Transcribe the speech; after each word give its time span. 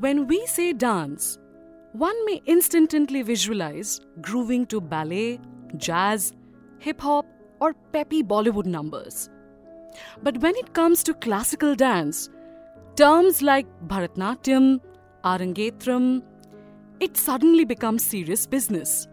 When 0.00 0.26
we 0.28 0.46
say 0.46 0.72
dance, 0.72 1.38
one 1.92 2.24
may 2.24 2.40
instantly 2.46 3.20
visualize 3.20 4.00
grooving 4.22 4.64
to 4.68 4.80
ballet, 4.80 5.38
jazz, 5.76 6.32
hip 6.78 7.02
hop, 7.02 7.26
or 7.60 7.74
peppy 7.92 8.22
Bollywood 8.22 8.64
numbers. 8.64 9.28
But 10.22 10.38
when 10.38 10.56
it 10.56 10.72
comes 10.72 11.02
to 11.02 11.12
classical 11.12 11.74
dance, 11.74 12.30
terms 12.96 13.42
like 13.42 13.66
Bharatnatyam, 13.88 14.80
Arangetram, 15.22 16.22
it 16.98 17.18
suddenly 17.18 17.66
becomes 17.66 18.02
serious 18.02 18.46
business. 18.46 19.06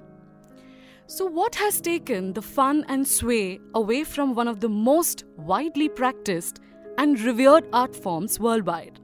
So, 1.07 1.25
what 1.25 1.53
has 1.55 1.81
taken 1.81 2.31
the 2.31 2.41
fun 2.41 2.85
and 2.87 3.05
sway 3.05 3.59
away 3.73 4.05
from 4.05 4.35
one 4.35 4.47
of 4.47 4.61
the 4.61 4.69
most 4.69 5.25
widely 5.35 5.89
practiced 5.89 6.61
and 6.97 7.19
revered 7.19 7.67
art 7.73 7.93
forms 7.93 8.39
worldwide? 8.39 9.01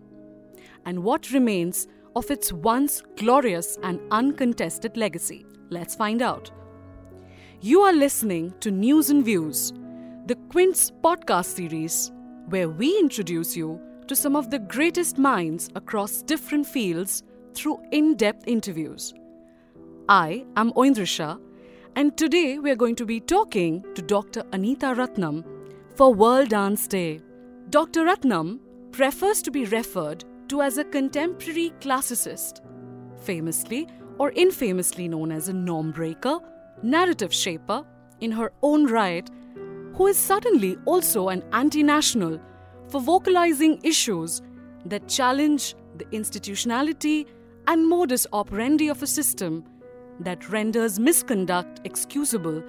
And 0.86 1.04
what 1.04 1.32
remains 1.32 1.88
of 2.16 2.30
its 2.30 2.52
once 2.52 3.02
glorious 3.16 3.78
and 3.84 4.00
uncontested 4.12 4.98
legacy? 4.98 5.46
Let's 5.70 5.96
find 5.96 6.22
out. 6.22 6.52
You 7.62 7.82
are 7.82 7.94
listening 7.94 8.54
to 8.60 8.72
News 8.72 9.10
and 9.10 9.24
Views, 9.24 9.74
the 10.26 10.36
Quint's 10.50 10.92
podcast 10.92 11.46
series, 11.46 12.12
where 12.50 12.70
we 12.70 13.00
introduce 13.00 13.56
you 13.56 13.80
to 14.08 14.16
some 14.16 14.36
of 14.36 14.50
the 14.50 14.60
greatest 14.60 15.18
minds 15.18 15.70
across 15.76 16.22
different 16.22 16.68
fields 16.68 17.24
through 17.54 17.80
in 17.92 18.16
depth 18.16 18.48
interviews. 18.48 19.14
I 20.10 20.46
am 20.58 20.74
Oindrisha, 20.74 21.40
and 21.96 22.18
today 22.18 22.60
we 22.60 22.70
are 22.72 22.76
going 22.76 22.96
to 22.98 23.06
be 23.06 23.22
talking 23.22 23.86
to 23.96 24.02
Dr. 24.02 24.44
Anita 24.52 24.88
Ratnam 24.88 25.46
for 25.96 26.14
World 26.14 26.50
Dance 26.50 26.88
Day. 26.88 27.22
Dr. 27.70 28.04
Ratnam 28.04 28.60
prefers 28.92 29.42
to 29.44 29.52
be 29.52 29.66
referred 29.66 30.26
to 30.54 30.62
as 30.62 30.78
a 30.78 30.84
contemporary 30.84 31.74
classicist, 31.82 32.62
famously 33.18 33.88
or 34.20 34.32
infamously 34.34 35.08
known 35.08 35.32
as 35.32 35.50
a 35.50 35.54
norm 35.54 35.92
breaker, 35.92 36.38
narrative 36.84 37.34
shaper 37.34 37.84
in 38.20 38.32
her 38.32 38.52
own 38.62 38.86
right, 38.86 39.28
who 39.96 40.06
is 40.06 40.16
suddenly 40.16 40.78
also 40.86 41.30
an 41.30 41.44
anti 41.54 41.82
national 41.82 42.40
for 42.88 43.02
vocalizing 43.02 43.80
issues 43.84 44.44
that 44.86 45.08
challenge 45.08 45.74
the 45.98 46.06
institutionality 46.12 47.26
and 47.66 47.90
modus 47.90 48.28
operandi 48.32 48.90
of 48.90 49.02
a 49.02 49.08
system 49.08 49.64
that 50.20 50.48
renders 50.52 51.00
misconduct 51.00 51.82
excusable 51.84 52.62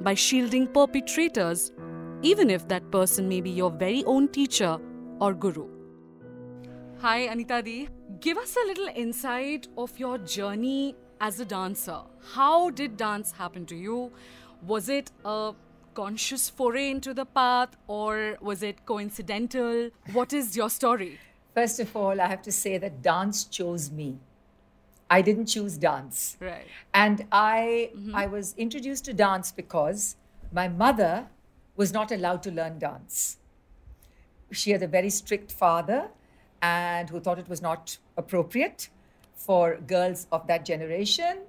by 0.00 0.14
shielding 0.14 0.68
perpetrators, 0.68 1.72
even 2.22 2.50
if 2.50 2.68
that 2.68 2.88
person 2.92 3.28
may 3.28 3.40
be 3.40 3.50
your 3.50 3.72
very 3.72 4.04
own 4.04 4.28
teacher 4.28 4.78
or 5.18 5.34
guru. 5.34 5.81
Hi, 7.02 7.22
Anita 7.22 7.60
Di. 7.60 7.88
Give 8.20 8.38
us 8.38 8.54
a 8.54 8.64
little 8.64 8.86
insight 8.94 9.66
of 9.76 9.98
your 9.98 10.18
journey 10.18 10.94
as 11.20 11.40
a 11.40 11.44
dancer. 11.44 11.98
How 12.32 12.70
did 12.70 12.96
dance 12.96 13.32
happen 13.32 13.66
to 13.66 13.74
you? 13.74 14.12
Was 14.64 14.88
it 14.88 15.10
a 15.24 15.52
conscious 15.94 16.48
foray 16.48 16.92
into 16.92 17.12
the 17.12 17.24
path 17.24 17.70
or 17.88 18.36
was 18.40 18.62
it 18.62 18.86
coincidental? 18.86 19.90
What 20.12 20.32
is 20.32 20.56
your 20.56 20.70
story? 20.70 21.18
First 21.56 21.80
of 21.80 21.96
all, 21.96 22.20
I 22.20 22.28
have 22.28 22.40
to 22.42 22.52
say 22.52 22.78
that 22.78 23.02
dance 23.02 23.46
chose 23.46 23.90
me. 23.90 24.20
I 25.10 25.22
didn't 25.22 25.46
choose 25.46 25.76
dance. 25.76 26.36
Right. 26.38 26.68
And 26.94 27.26
I 27.32 27.90
mm-hmm. 27.96 28.14
I 28.14 28.26
was 28.28 28.54
introduced 28.56 29.06
to 29.06 29.12
dance 29.12 29.50
because 29.50 30.14
my 30.52 30.68
mother 30.68 31.26
was 31.74 31.92
not 31.92 32.12
allowed 32.12 32.44
to 32.44 32.52
learn 32.52 32.78
dance. 32.78 33.38
She 34.52 34.70
had 34.70 34.84
a 34.84 34.86
very 34.86 35.10
strict 35.10 35.50
father 35.50 36.10
and 36.62 37.10
who 37.10 37.20
thought 37.20 37.38
it 37.38 37.48
was 37.48 37.60
not 37.60 37.98
appropriate 38.16 38.88
for 39.34 39.76
girls 39.86 40.26
of 40.32 40.46
that 40.46 40.64
generation 40.64 41.40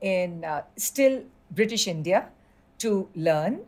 in 0.00 0.44
uh, 0.44 0.62
still 0.76 1.22
British 1.50 1.88
India 1.88 2.28
to 2.78 3.08
learn. 3.16 3.60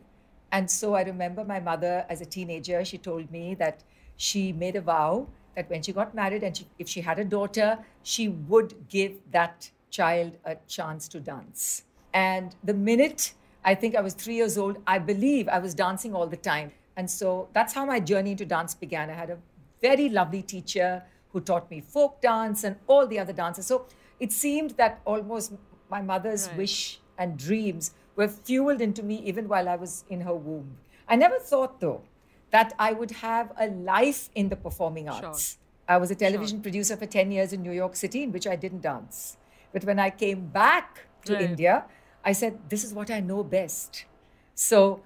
And 0.51 0.69
so 0.69 0.93
I 0.93 1.01
remember 1.03 1.43
my 1.43 1.59
mother 1.59 2.05
as 2.09 2.21
a 2.21 2.25
teenager, 2.25 2.85
she 2.85 2.97
told 2.97 3.31
me 3.31 3.55
that 3.55 3.83
she 4.17 4.53
made 4.53 4.75
a 4.75 4.81
vow 4.81 5.27
that 5.55 5.69
when 5.69 5.81
she 5.81 5.91
got 5.91 6.13
married 6.13 6.43
and 6.43 6.55
she, 6.55 6.67
if 6.77 6.87
she 6.87 7.01
had 7.01 7.19
a 7.19 7.25
daughter, 7.25 7.79
she 8.03 8.29
would 8.29 8.87
give 8.87 9.13
that 9.31 9.69
child 9.89 10.33
a 10.45 10.55
chance 10.67 11.07
to 11.09 11.19
dance. 11.19 11.83
And 12.13 12.55
the 12.63 12.73
minute 12.73 13.33
I 13.63 13.75
think 13.75 13.95
I 13.95 14.01
was 14.01 14.13
three 14.13 14.35
years 14.35 14.57
old, 14.57 14.77
I 14.87 14.99
believe 14.99 15.47
I 15.47 15.59
was 15.59 15.73
dancing 15.73 16.15
all 16.15 16.27
the 16.27 16.37
time. 16.37 16.71
And 16.97 17.09
so 17.09 17.47
that's 17.53 17.73
how 17.73 17.85
my 17.85 17.99
journey 17.99 18.31
into 18.31 18.45
dance 18.45 18.75
began. 18.75 19.09
I 19.09 19.13
had 19.13 19.29
a 19.29 19.37
very 19.81 20.09
lovely 20.09 20.41
teacher 20.41 21.03
who 21.29 21.41
taught 21.41 21.69
me 21.71 21.81
folk 21.81 22.21
dance 22.21 22.63
and 22.63 22.75
all 22.87 23.07
the 23.07 23.19
other 23.19 23.33
dances. 23.33 23.65
So 23.67 23.85
it 24.19 24.31
seemed 24.31 24.71
that 24.71 25.01
almost 25.05 25.53
my 25.89 26.01
mother's 26.01 26.47
Right. 26.47 26.57
wish 26.57 26.99
and 27.17 27.37
dreams 27.37 27.91
were 28.15 28.27
fueled 28.27 28.81
into 28.81 29.03
me 29.03 29.15
even 29.25 29.47
while 29.47 29.67
I 29.69 29.75
was 29.75 30.03
in 30.09 30.21
her 30.21 30.35
womb. 30.35 30.77
I 31.07 31.15
never 31.15 31.39
thought, 31.39 31.79
though, 31.79 32.03
that 32.51 32.73
I 32.77 32.93
would 32.93 33.11
have 33.11 33.51
a 33.57 33.67
life 33.67 34.29
in 34.35 34.49
the 34.49 34.55
performing 34.55 35.07
arts. 35.09 35.57
I 35.87 35.97
was 35.97 36.11
a 36.11 36.15
television 36.15 36.61
producer 36.61 36.95
for 36.95 37.05
10 37.05 37.31
years 37.31 37.53
in 37.53 37.61
New 37.61 37.71
York 37.71 37.95
City, 37.95 38.23
in 38.23 38.31
which 38.31 38.47
I 38.47 38.55
didn't 38.55 38.81
dance. 38.81 39.37
But 39.73 39.83
when 39.85 39.99
I 39.99 40.09
came 40.09 40.47
back 40.47 41.07
to 41.25 41.33
Right. 41.33 41.41
India, 41.49 41.85
I 42.23 42.33
said, 42.33 42.69
This 42.69 42.83
is 42.83 42.93
what 42.93 43.09
I 43.09 43.19
know 43.19 43.43
best. 43.43 44.05
So, 44.53 45.01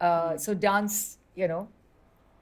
uh, 0.00 0.36
so 0.36 0.54
dance, 0.54 1.18
you 1.34 1.48
know, 1.48 1.68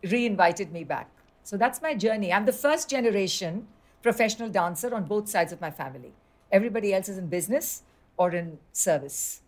re-invited 0.03 0.73
me 0.73 0.85
back. 0.85 1.11
So 1.45 1.57
that's 1.57 1.81
my 1.83 1.95
journey. 1.95 2.33
I'm 2.33 2.47
the 2.47 2.53
first 2.53 2.89
generation 2.91 3.69
professional 4.03 4.49
dancer 4.51 4.95
on 4.95 5.05
both 5.05 5.29
sides 5.29 5.53
of 5.53 5.61
my 5.61 5.71
family. 5.71 6.13
Everybody 6.51 6.93
else 6.95 7.09
is 7.09 7.19
in 7.19 7.29
business 7.29 7.83
or 8.17 8.35
in 8.35 8.59
service. 8.73 9.43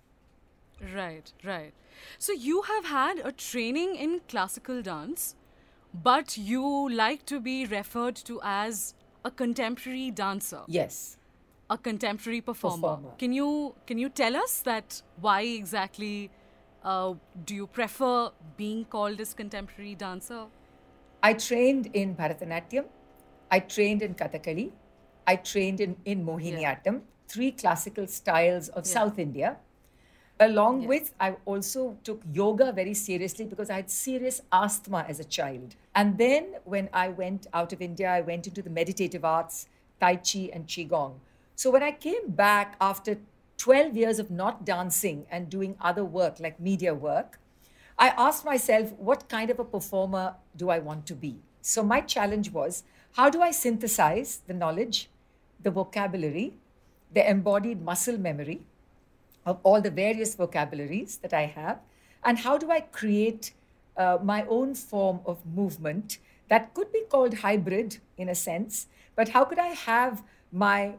Right, 0.94 1.32
right. 1.44 1.72
So 2.18 2.32
you 2.32 2.62
have 2.62 2.84
had 2.84 3.18
a 3.24 3.32
training 3.32 3.96
in 3.96 4.20
classical 4.28 4.82
dance, 4.82 5.34
but 5.94 6.36
you 6.36 6.88
like 6.90 7.24
to 7.26 7.40
be 7.40 7.64
referred 7.66 8.16
to 8.30 8.40
as 8.42 8.94
a 9.24 9.30
contemporary 9.30 10.10
dancer, 10.10 10.62
Yes. 10.68 11.16
a 11.70 11.78
contemporary 11.78 12.40
performer. 12.42 12.88
Performer. 12.96 13.10
Can 13.18 13.32
you 13.32 13.74
can 13.86 13.98
you 13.98 14.08
tell 14.08 14.36
us 14.36 14.60
that 14.60 15.00
why 15.20 15.40
exactly 15.42 16.30
uh, 16.84 17.14
do 17.44 17.54
you 17.54 17.66
prefer 17.66 18.30
being 18.56 18.84
called 18.84 19.20
as 19.20 19.34
contemporary 19.34 19.94
dancer? 19.94 20.44
I 21.26 21.32
trained 21.32 21.86
in 21.92 22.14
Bharatanatyam, 22.14 22.84
I 23.50 23.58
trained 23.58 24.00
in 24.00 24.14
Kathakali, 24.14 24.70
I 25.26 25.34
trained 25.34 25.80
in, 25.80 25.96
in 26.04 26.24
Mohiniyattam, 26.24 27.00
three 27.26 27.50
classical 27.50 28.06
styles 28.06 28.68
of 28.68 28.86
South 28.86 29.18
India. 29.18 29.56
Along 30.38 30.86
with, 30.86 31.14
I 31.18 31.34
also 31.44 31.98
took 32.04 32.22
yoga 32.32 32.70
very 32.70 32.94
seriously 32.94 33.44
because 33.44 33.70
I 33.70 33.74
had 33.74 33.90
serious 33.90 34.40
asthma 34.52 35.04
as 35.08 35.18
a 35.18 35.24
child. 35.24 35.74
And 35.96 36.16
then 36.16 36.58
when 36.62 36.88
I 36.92 37.08
went 37.08 37.48
out 37.52 37.72
of 37.72 37.82
India, 37.82 38.08
I 38.08 38.20
went 38.20 38.46
into 38.46 38.62
the 38.62 38.70
meditative 38.70 39.24
arts, 39.24 39.66
Tai 39.98 40.16
Chi 40.16 40.50
and 40.52 40.68
Qigong. 40.68 41.14
So 41.56 41.72
when 41.72 41.82
I 41.82 41.90
came 41.90 42.30
back 42.30 42.76
after 42.80 43.18
12 43.58 43.96
years 43.96 44.20
of 44.20 44.30
not 44.30 44.64
dancing 44.64 45.26
and 45.28 45.50
doing 45.50 45.74
other 45.80 46.04
work 46.04 46.38
like 46.38 46.60
media 46.60 46.94
work, 46.94 47.40
I 47.98 48.08
asked 48.16 48.44
myself, 48.44 48.92
what 48.94 49.28
kind 49.28 49.50
of 49.50 49.58
a 49.58 49.64
performer 49.64 50.34
do 50.56 50.68
I 50.70 50.78
want 50.78 51.06
to 51.06 51.14
be? 51.14 51.40
So 51.62 51.82
my 51.82 52.00
challenge 52.00 52.52
was, 52.52 52.82
how 53.12 53.30
do 53.30 53.42
I 53.42 53.50
synthesize 53.50 54.42
the 54.46 54.54
knowledge, 54.54 55.08
the 55.62 55.70
vocabulary, 55.70 56.54
the 57.12 57.28
embodied 57.28 57.82
muscle 57.82 58.18
memory 58.18 58.60
of 59.44 59.58
all 59.62 59.80
the 59.80 59.90
various 59.90 60.34
vocabularies 60.34 61.18
that 61.18 61.32
I 61.32 61.46
have, 61.46 61.80
and 62.22 62.38
how 62.38 62.58
do 62.58 62.70
I 62.70 62.80
create 62.80 63.52
uh, 63.96 64.18
my 64.22 64.44
own 64.46 64.74
form 64.74 65.20
of 65.24 65.44
movement 65.46 66.18
that 66.48 66.74
could 66.74 66.92
be 66.92 67.04
called 67.08 67.34
hybrid 67.34 67.98
in 68.18 68.28
a 68.28 68.34
sense, 68.34 68.88
but 69.14 69.30
how 69.30 69.44
could 69.44 69.58
I 69.58 69.68
have 69.68 70.22
my 70.52 70.94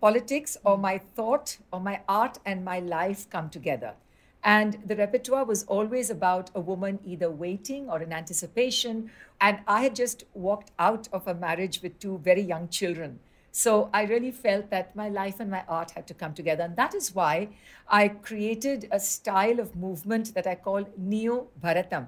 politics 0.00 0.56
or 0.64 0.76
my 0.78 0.98
thought 0.98 1.58
or 1.72 1.80
my 1.80 2.00
art 2.08 2.38
and 2.44 2.64
my 2.64 2.78
life 2.80 3.28
come 3.30 3.48
together. 3.48 3.94
And 4.46 4.78
the 4.86 4.94
repertoire 4.94 5.44
was 5.44 5.64
always 5.64 6.08
about 6.08 6.50
a 6.54 6.60
woman 6.60 7.00
either 7.04 7.28
waiting 7.28 7.90
or 7.90 8.00
in 8.00 8.12
anticipation. 8.12 9.10
And 9.40 9.58
I 9.66 9.82
had 9.82 9.96
just 9.96 10.22
walked 10.34 10.70
out 10.78 11.08
of 11.12 11.26
a 11.26 11.34
marriage 11.34 11.82
with 11.82 11.98
two 11.98 12.18
very 12.18 12.42
young 12.42 12.68
children. 12.68 13.18
So 13.50 13.90
I 13.92 14.04
really 14.04 14.30
felt 14.30 14.70
that 14.70 14.94
my 14.94 15.08
life 15.08 15.40
and 15.40 15.50
my 15.50 15.64
art 15.68 15.90
had 15.90 16.06
to 16.06 16.14
come 16.14 16.32
together. 16.32 16.62
And 16.62 16.76
that 16.76 16.94
is 16.94 17.12
why 17.12 17.48
I 17.88 18.06
created 18.06 18.88
a 18.92 19.00
style 19.00 19.58
of 19.58 19.74
movement 19.74 20.32
that 20.34 20.46
I 20.46 20.54
call 20.54 20.86
Neo 20.96 21.48
Bharatam. 21.60 22.06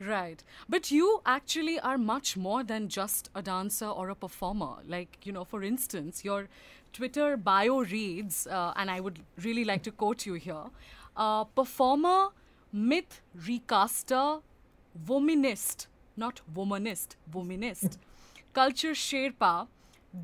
Right. 0.00 0.42
But 0.70 0.90
you 0.90 1.20
actually 1.26 1.78
are 1.80 1.98
much 1.98 2.38
more 2.38 2.64
than 2.64 2.88
just 2.88 3.28
a 3.34 3.42
dancer 3.42 3.86
or 3.86 4.08
a 4.08 4.14
performer. 4.14 4.76
Like, 4.86 5.18
you 5.24 5.32
know, 5.32 5.44
for 5.44 5.62
instance, 5.62 6.24
your 6.24 6.48
Twitter 6.94 7.36
bio 7.36 7.82
reads, 7.82 8.46
uh, 8.46 8.72
and 8.76 8.90
I 8.90 9.00
would 9.00 9.18
really 9.42 9.64
like 9.64 9.82
to 9.82 9.90
quote 9.90 10.24
you 10.24 10.34
here 10.34 10.70
uh, 11.16 11.44
performer, 11.44 12.28
myth 12.72 13.20
recaster, 13.46 14.38
womanist, 15.06 15.86
not 16.16 16.40
womanist, 16.54 17.16
womanist, 17.32 17.98
culture 18.52 18.92
Sherpa, 18.92 19.68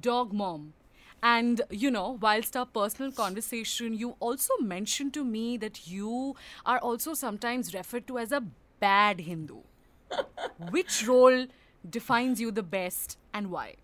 dog 0.00 0.32
mom, 0.32 0.74
And, 1.22 1.60
you 1.70 1.90
know, 1.90 2.18
whilst 2.20 2.56
our 2.56 2.66
personal 2.66 3.12
conversation, 3.12 3.94
you 3.94 4.16
also 4.18 4.54
mentioned 4.60 5.14
to 5.14 5.24
me 5.24 5.56
that 5.58 5.86
you 5.86 6.34
are 6.66 6.78
also 6.78 7.14
sometimes 7.14 7.72
referred 7.74 8.06
to 8.08 8.18
as 8.18 8.32
a 8.32 8.42
bad 8.80 9.20
Hindu. 9.20 9.60
Which 10.70 11.06
role 11.06 11.46
defines 11.88 12.40
you 12.40 12.50
the 12.50 12.62
best 12.62 13.18
and 13.32 13.50
why? 13.50 13.76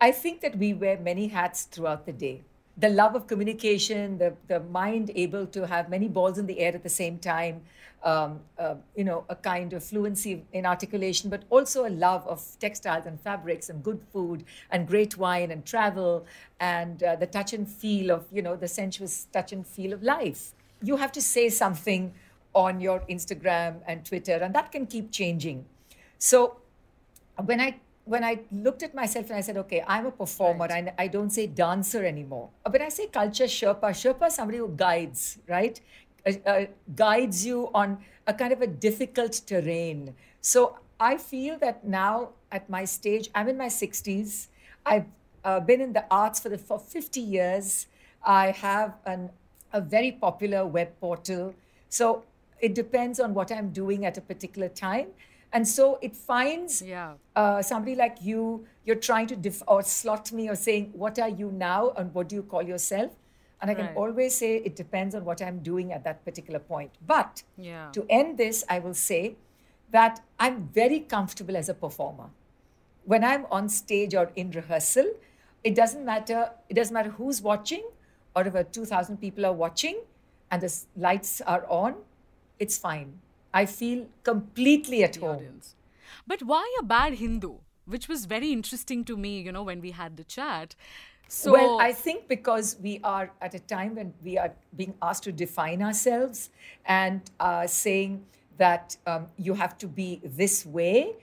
I 0.00 0.12
think 0.12 0.40
that 0.42 0.56
we 0.56 0.74
wear 0.74 0.98
many 0.98 1.28
hats 1.28 1.64
throughout 1.64 2.06
the 2.06 2.12
day. 2.12 2.42
The 2.76 2.88
love 2.88 3.14
of 3.14 3.26
communication, 3.26 4.18
the, 4.18 4.34
the 4.48 4.60
mind 4.60 5.12
able 5.14 5.46
to 5.46 5.66
have 5.66 5.88
many 5.88 6.08
balls 6.08 6.38
in 6.38 6.46
the 6.46 6.58
air 6.58 6.74
at 6.74 6.82
the 6.82 6.88
same 6.88 7.18
time, 7.18 7.62
um, 8.02 8.40
uh, 8.58 8.74
you 8.96 9.04
know, 9.04 9.24
a 9.28 9.36
kind 9.36 9.72
of 9.72 9.84
fluency 9.84 10.44
in 10.52 10.66
articulation, 10.66 11.30
but 11.30 11.44
also 11.50 11.86
a 11.86 11.88
love 11.88 12.26
of 12.26 12.44
textiles 12.58 13.06
and 13.06 13.20
fabrics 13.20 13.70
and 13.70 13.82
good 13.82 14.00
food 14.12 14.44
and 14.70 14.88
great 14.88 15.16
wine 15.16 15.50
and 15.52 15.64
travel 15.64 16.26
and 16.58 17.02
uh, 17.02 17.16
the 17.16 17.26
touch 17.26 17.52
and 17.52 17.68
feel 17.68 18.10
of, 18.10 18.26
you 18.32 18.42
know, 18.42 18.56
the 18.56 18.68
sensuous 18.68 19.26
touch 19.32 19.52
and 19.52 19.66
feel 19.66 19.92
of 19.92 20.02
life. 20.02 20.52
You 20.82 20.96
have 20.96 21.12
to 21.12 21.22
say 21.22 21.48
something 21.48 22.12
on 22.54 22.80
your 22.80 23.00
Instagram 23.08 23.76
and 23.86 24.04
Twitter, 24.04 24.34
and 24.34 24.54
that 24.54 24.70
can 24.70 24.86
keep 24.86 25.10
changing. 25.10 25.64
So 26.18 26.56
when 27.44 27.60
I 27.60 27.80
when 28.04 28.22
I 28.22 28.40
looked 28.52 28.82
at 28.82 28.94
myself 28.94 29.30
and 29.30 29.38
I 29.38 29.40
said, 29.40 29.56
okay, 29.56 29.82
I'm 29.86 30.06
a 30.06 30.10
performer 30.10 30.66
right. 30.66 30.78
and 30.78 30.92
I 30.98 31.08
don't 31.08 31.30
say 31.30 31.46
dancer 31.46 32.04
anymore. 32.04 32.50
When 32.68 32.82
I 32.82 32.90
say 32.90 33.06
culture 33.06 33.44
Sherpa, 33.44 33.90
Sherpa 33.90 34.26
is 34.28 34.34
somebody 34.34 34.58
who 34.58 34.68
guides, 34.68 35.38
right? 35.48 35.80
Uh, 36.26 36.32
uh, 36.46 36.66
guides 36.94 37.46
you 37.46 37.70
on 37.74 37.98
a 38.26 38.34
kind 38.34 38.52
of 38.52 38.60
a 38.60 38.66
difficult 38.66 39.32
terrain. 39.46 40.14
So 40.40 40.78
I 41.00 41.16
feel 41.16 41.58
that 41.58 41.86
now 41.86 42.30
at 42.52 42.68
my 42.68 42.84
stage, 42.84 43.30
I'm 43.34 43.48
in 43.48 43.56
my 43.56 43.68
60s. 43.68 44.48
I've 44.84 45.06
uh, 45.44 45.60
been 45.60 45.80
in 45.80 45.92
the 45.92 46.04
arts 46.10 46.40
for, 46.40 46.50
the, 46.50 46.58
for 46.58 46.78
50 46.78 47.20
years. 47.20 47.86
I 48.22 48.50
have 48.50 48.94
an, 49.06 49.30
a 49.72 49.80
very 49.80 50.12
popular 50.12 50.66
web 50.66 50.92
portal. 51.00 51.54
So 51.88 52.24
it 52.60 52.74
depends 52.74 53.18
on 53.18 53.34
what 53.34 53.50
I'm 53.50 53.70
doing 53.70 54.04
at 54.04 54.18
a 54.18 54.20
particular 54.20 54.68
time. 54.68 55.08
And 55.54 55.66
so 55.66 56.00
it 56.02 56.16
finds 56.16 56.82
yeah. 56.82 57.14
uh, 57.36 57.62
somebody 57.62 57.94
like 57.94 58.16
you, 58.20 58.66
you're 58.84 58.96
trying 58.96 59.28
to 59.28 59.36
def- 59.36 59.62
or 59.68 59.84
slot 59.84 60.32
me 60.32 60.48
or 60.48 60.56
saying, 60.56 60.90
What 60.92 61.18
are 61.20 61.28
you 61.28 61.52
now 61.52 61.92
and 61.96 62.12
what 62.12 62.28
do 62.28 62.34
you 62.34 62.42
call 62.42 62.62
yourself? 62.62 63.12
And 63.62 63.70
I 63.70 63.74
can 63.74 63.86
right. 63.86 63.96
always 63.96 64.36
say 64.36 64.56
it 64.56 64.74
depends 64.74 65.14
on 65.14 65.24
what 65.24 65.40
I'm 65.40 65.60
doing 65.60 65.92
at 65.92 66.02
that 66.04 66.24
particular 66.24 66.58
point. 66.58 66.90
But 67.06 67.44
yeah. 67.56 67.88
to 67.92 68.04
end 68.10 68.36
this, 68.36 68.64
I 68.68 68.80
will 68.80 68.94
say 68.94 69.36
that 69.92 70.20
I'm 70.40 70.68
very 70.74 71.00
comfortable 71.00 71.56
as 71.56 71.68
a 71.68 71.74
performer. 71.74 72.30
When 73.04 73.22
I'm 73.22 73.46
on 73.50 73.68
stage 73.68 74.12
or 74.14 74.32
in 74.34 74.50
rehearsal, 74.50 75.06
it 75.62 75.76
doesn't 75.76 76.04
matter. 76.04 76.50
It 76.68 76.74
doesn't 76.74 76.92
matter 76.92 77.10
who's 77.10 77.40
watching, 77.40 77.84
or 78.34 78.46
if 78.46 78.72
2,000 78.72 79.18
people 79.18 79.46
are 79.46 79.52
watching, 79.52 80.00
and 80.50 80.60
the 80.60 80.74
lights 80.96 81.40
are 81.42 81.64
on. 81.68 81.94
It's 82.58 82.76
fine. 82.76 83.20
I 83.54 83.66
feel 83.66 84.06
completely 84.24 85.04
at 85.04 85.16
home. 85.16 85.36
Audience. 85.36 85.76
But 86.26 86.42
why 86.42 86.64
a 86.80 86.82
bad 86.82 87.14
Hindu? 87.14 87.54
Which 87.86 88.08
was 88.08 88.24
very 88.26 88.50
interesting 88.52 89.04
to 89.04 89.16
me, 89.16 89.40
you 89.40 89.52
know, 89.52 89.62
when 89.62 89.80
we 89.80 89.92
had 89.92 90.16
the 90.16 90.24
chat. 90.24 90.74
So, 91.28 91.52
well, 91.52 91.80
I 91.80 91.92
think 91.92 92.28
because 92.28 92.76
we 92.82 93.00
are 93.04 93.30
at 93.40 93.54
a 93.54 93.58
time 93.58 93.94
when 93.94 94.12
we 94.22 94.36
are 94.38 94.52
being 94.76 94.94
asked 95.00 95.24
to 95.24 95.32
define 95.32 95.82
ourselves 95.82 96.50
and 96.84 97.20
uh, 97.40 97.66
saying 97.66 98.24
that 98.58 98.96
um, 99.06 99.26
you 99.36 99.54
have 99.54 99.78
to 99.78 99.86
be 99.86 100.20
this 100.24 100.66
way 100.66 101.16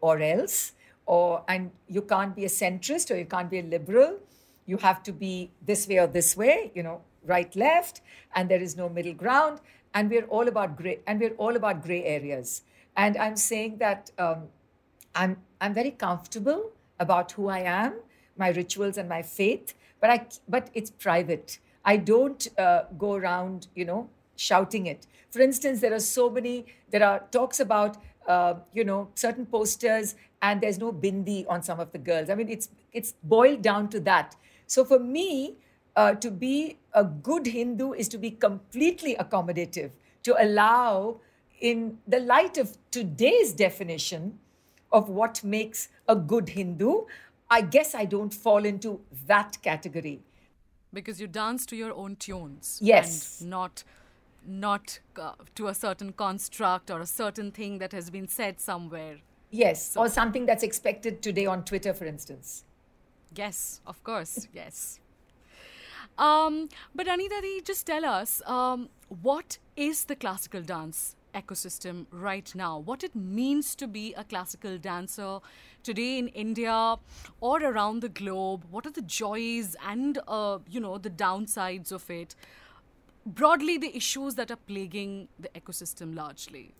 or 0.00 0.18
else, 0.20 0.72
or 1.06 1.44
and 1.48 1.70
you 1.88 2.02
can't 2.02 2.36
be 2.36 2.44
a 2.44 2.48
centrist 2.48 3.10
or 3.10 3.16
you 3.16 3.24
can't 3.24 3.50
be 3.50 3.58
a 3.58 3.62
liberal. 3.62 4.18
You 4.66 4.76
have 4.78 5.02
to 5.04 5.12
be 5.12 5.50
this 5.64 5.88
way 5.88 5.98
or 5.98 6.06
this 6.06 6.36
way, 6.36 6.70
you 6.74 6.82
know, 6.82 7.02
right, 7.24 7.54
left, 7.56 8.02
and 8.34 8.48
there 8.48 8.62
is 8.62 8.76
no 8.76 8.88
middle 8.88 9.14
ground 9.14 9.60
and 9.94 10.10
we're 10.10 10.24
all 10.26 10.48
about 10.48 10.76
gray 10.76 11.00
and 11.06 11.20
we're 11.20 11.34
all 11.34 11.56
about 11.56 11.82
gray 11.82 12.04
areas. 12.04 12.62
And 12.96 13.16
i'm 13.16 13.36
saying 13.36 13.78
that 13.78 14.10
um, 14.18 14.48
i'm 15.14 15.36
i'm 15.60 15.74
very 15.74 15.90
comfortable 15.90 16.70
about 16.98 17.32
who 17.32 17.48
i 17.48 17.60
am 17.60 17.94
my 18.36 18.50
rituals 18.50 18.96
and 18.98 19.08
my 19.08 19.22
faith 19.22 19.74
but 20.00 20.10
i 20.10 20.26
but 20.48 20.70
it's 20.74 20.90
private. 20.90 21.58
I 21.82 21.96
don't 21.96 22.46
uh, 22.58 22.82
go 22.98 23.14
around 23.14 23.68
you 23.74 23.84
know 23.84 24.08
shouting 24.36 24.86
it. 24.86 25.06
For 25.30 25.40
instance 25.40 25.80
there 25.80 25.94
are 25.94 26.00
so 26.00 26.28
many 26.30 26.66
there 26.90 27.04
are 27.04 27.20
talks 27.30 27.60
about 27.60 27.96
uh, 28.26 28.54
you 28.74 28.84
know 28.84 29.08
certain 29.14 29.46
posters 29.46 30.14
and 30.42 30.60
there's 30.60 30.78
no 30.78 30.92
bindi 30.92 31.44
on 31.48 31.62
some 31.62 31.80
of 31.80 31.92
the 31.92 31.98
girls. 31.98 32.30
I 32.30 32.34
mean 32.34 32.48
it's 32.48 32.68
it's 32.92 33.14
boiled 33.22 33.62
down 33.62 33.88
to 33.90 34.00
that. 34.00 34.36
So 34.66 34.84
for 34.84 34.98
me 34.98 35.56
uh, 36.00 36.14
to 36.14 36.30
be 36.30 36.78
a 36.94 37.04
good 37.04 37.46
Hindu 37.46 37.92
is 37.92 38.08
to 38.08 38.18
be 38.18 38.30
completely 38.30 39.16
accommodative, 39.16 39.90
to 40.22 40.34
allow, 40.44 41.20
in 41.60 41.98
the 42.08 42.20
light 42.20 42.56
of 42.56 42.78
today's 42.90 43.52
definition 43.52 44.38
of 44.90 45.10
what 45.10 45.44
makes 45.44 45.88
a 46.08 46.16
good 46.16 46.48
Hindu, 46.48 47.02
I 47.50 47.60
guess 47.60 47.94
I 47.94 48.06
don't 48.06 48.32
fall 48.32 48.64
into 48.64 49.00
that 49.26 49.58
category. 49.62 50.20
Because 50.92 51.20
you 51.20 51.26
dance 51.26 51.66
to 51.66 51.76
your 51.76 51.92
own 51.94 52.16
tunes. 52.16 52.78
Yes. 52.80 53.40
And 53.40 53.50
not 53.50 53.84
not 54.46 55.00
uh, 55.18 55.32
to 55.54 55.68
a 55.68 55.74
certain 55.74 56.12
construct 56.12 56.90
or 56.90 57.00
a 57.00 57.06
certain 57.06 57.50
thing 57.52 57.78
that 57.78 57.92
has 57.92 58.08
been 58.08 58.26
said 58.26 58.58
somewhere. 58.58 59.16
Yes, 59.50 59.90
so, 59.90 60.00
or 60.00 60.08
something 60.08 60.46
that's 60.46 60.62
expected 60.62 61.20
today 61.20 61.44
on 61.44 61.62
Twitter, 61.64 61.92
for 61.92 62.06
instance. 62.06 62.64
Yes, 63.36 63.82
of 63.86 64.02
course, 64.02 64.48
yes. 64.54 64.99
Um, 66.20 66.68
but 66.94 67.08
Anita, 67.08 67.40
just 67.64 67.86
tell 67.86 68.04
us 68.04 68.42
um, 68.44 68.90
what 69.22 69.56
is 69.74 70.04
the 70.04 70.14
classical 70.14 70.60
dance 70.60 71.16
ecosystem 71.34 72.04
right 72.10 72.54
now? 72.54 72.78
What 72.78 73.02
it 73.02 73.16
means 73.16 73.74
to 73.76 73.88
be 73.88 74.12
a 74.12 74.24
classical 74.24 74.76
dancer 74.76 75.38
today 75.82 76.18
in 76.18 76.28
India 76.28 76.96
or 77.40 77.62
around 77.62 78.00
the 78.00 78.10
globe? 78.10 78.66
What 78.70 78.84
are 78.84 78.90
the 78.90 79.00
joys 79.00 79.76
and 79.86 80.18
uh, 80.28 80.58
you 80.68 80.78
know 80.78 80.98
the 80.98 81.08
downsides 81.08 81.90
of 81.90 82.10
it? 82.10 82.34
Broadly, 83.24 83.78
the 83.78 83.96
issues 83.96 84.34
that 84.34 84.50
are 84.50 84.56
plaguing 84.56 85.28
the 85.38 85.48
ecosystem 85.58 86.14
largely. 86.14 86.74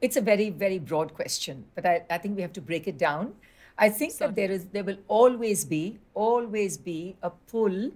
It's 0.00 0.16
a 0.16 0.20
very 0.20 0.50
very 0.50 0.78
broad 0.78 1.14
question, 1.14 1.64
but 1.74 1.84
I, 1.84 2.04
I 2.10 2.18
think 2.18 2.36
we 2.36 2.42
have 2.42 2.52
to 2.52 2.60
break 2.60 2.86
it 2.86 2.96
down. 2.96 3.34
I 3.76 3.88
think 3.88 4.12
Certainly. 4.12 4.28
that 4.28 4.36
there 4.36 4.50
is 4.52 4.66
there 4.66 4.84
will 4.84 4.98
always 5.08 5.64
be 5.64 5.98
always 6.14 6.76
be 6.76 7.16
a 7.24 7.30
pull 7.30 7.90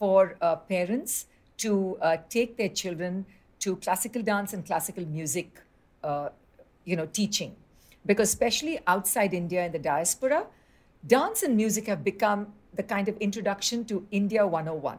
for 0.00 0.36
uh, 0.40 0.56
parents 0.56 1.26
to 1.58 1.98
uh, 2.00 2.16
take 2.30 2.56
their 2.56 2.70
children 2.70 3.26
to 3.60 3.76
classical 3.76 4.22
dance 4.22 4.54
and 4.54 4.64
classical 4.64 5.04
music, 5.04 5.60
uh, 6.02 6.30
you 6.86 6.96
know, 6.96 7.06
teaching, 7.12 7.54
because 8.06 8.30
especially 8.30 8.80
outside 8.86 9.34
India 9.34 9.64
in 9.64 9.72
the 9.72 9.78
diaspora, 9.78 10.46
dance 11.06 11.42
and 11.42 11.54
music 11.54 11.86
have 11.86 12.02
become 12.02 12.46
the 12.74 12.82
kind 12.82 13.08
of 13.08 13.16
introduction 13.18 13.84
to 13.84 14.06
India 14.10 14.46
101. 14.46 14.98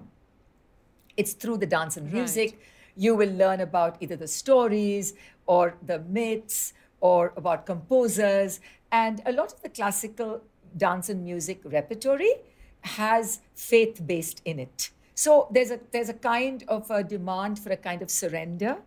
It's 1.18 1.34
through 1.34 1.58
the 1.58 1.66
dance 1.66 1.98
and 1.98 2.14
music. 2.14 2.52
Right. 2.52 2.62
You 2.96 3.16
will 3.16 3.34
learn 3.34 3.62
about 3.62 3.98
either 4.02 4.16
the 4.16 4.28
stories 4.28 5.14
or 5.48 5.76
the 5.86 6.00
myths 6.00 6.74
or 7.00 7.34
about 7.36 7.66
composers. 7.66 8.60
And 8.92 9.22
a 9.26 9.32
lot 9.32 9.52
of 9.54 9.62
the 9.64 9.70
classical 9.70 10.42
dance 10.78 11.10
and 11.10 11.24
music 11.24 11.62
repertory 11.64 12.34
has 12.82 13.40
faith 13.56 14.02
based 14.06 14.42
in 14.46 14.60
it. 14.60 14.92
So 15.14 15.48
there's 15.52 15.72
a 15.72 15.80
there's 15.92 16.10
a 16.10 16.14
kind 16.14 16.64
of 16.68 16.90
a 16.90 17.04
demand 17.04 17.60
for 17.60 17.72
a 17.72 17.78
kind 17.78 18.02
of 18.02 18.10
surrender, 18.10 18.78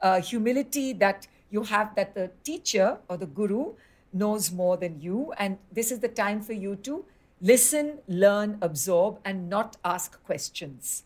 uh, 0.00 0.20
humility 0.20 0.92
that 0.94 1.26
you 1.50 1.62
have 1.62 1.94
that 1.94 2.14
the 2.14 2.30
teacher 2.44 2.98
or 3.08 3.16
the 3.16 3.26
guru 3.26 3.72
knows 4.12 4.52
more 4.52 4.76
than 4.76 5.00
you, 5.00 5.32
and 5.38 5.58
this 5.72 5.90
is 5.90 6.00
the 6.00 6.08
time 6.08 6.40
for 6.40 6.52
you 6.52 6.76
to 6.76 7.04
listen, 7.40 7.98
learn, 8.08 8.58
absorb, 8.60 9.18
and 9.24 9.48
not 9.48 9.76
ask 9.84 10.22
questions. 10.24 11.04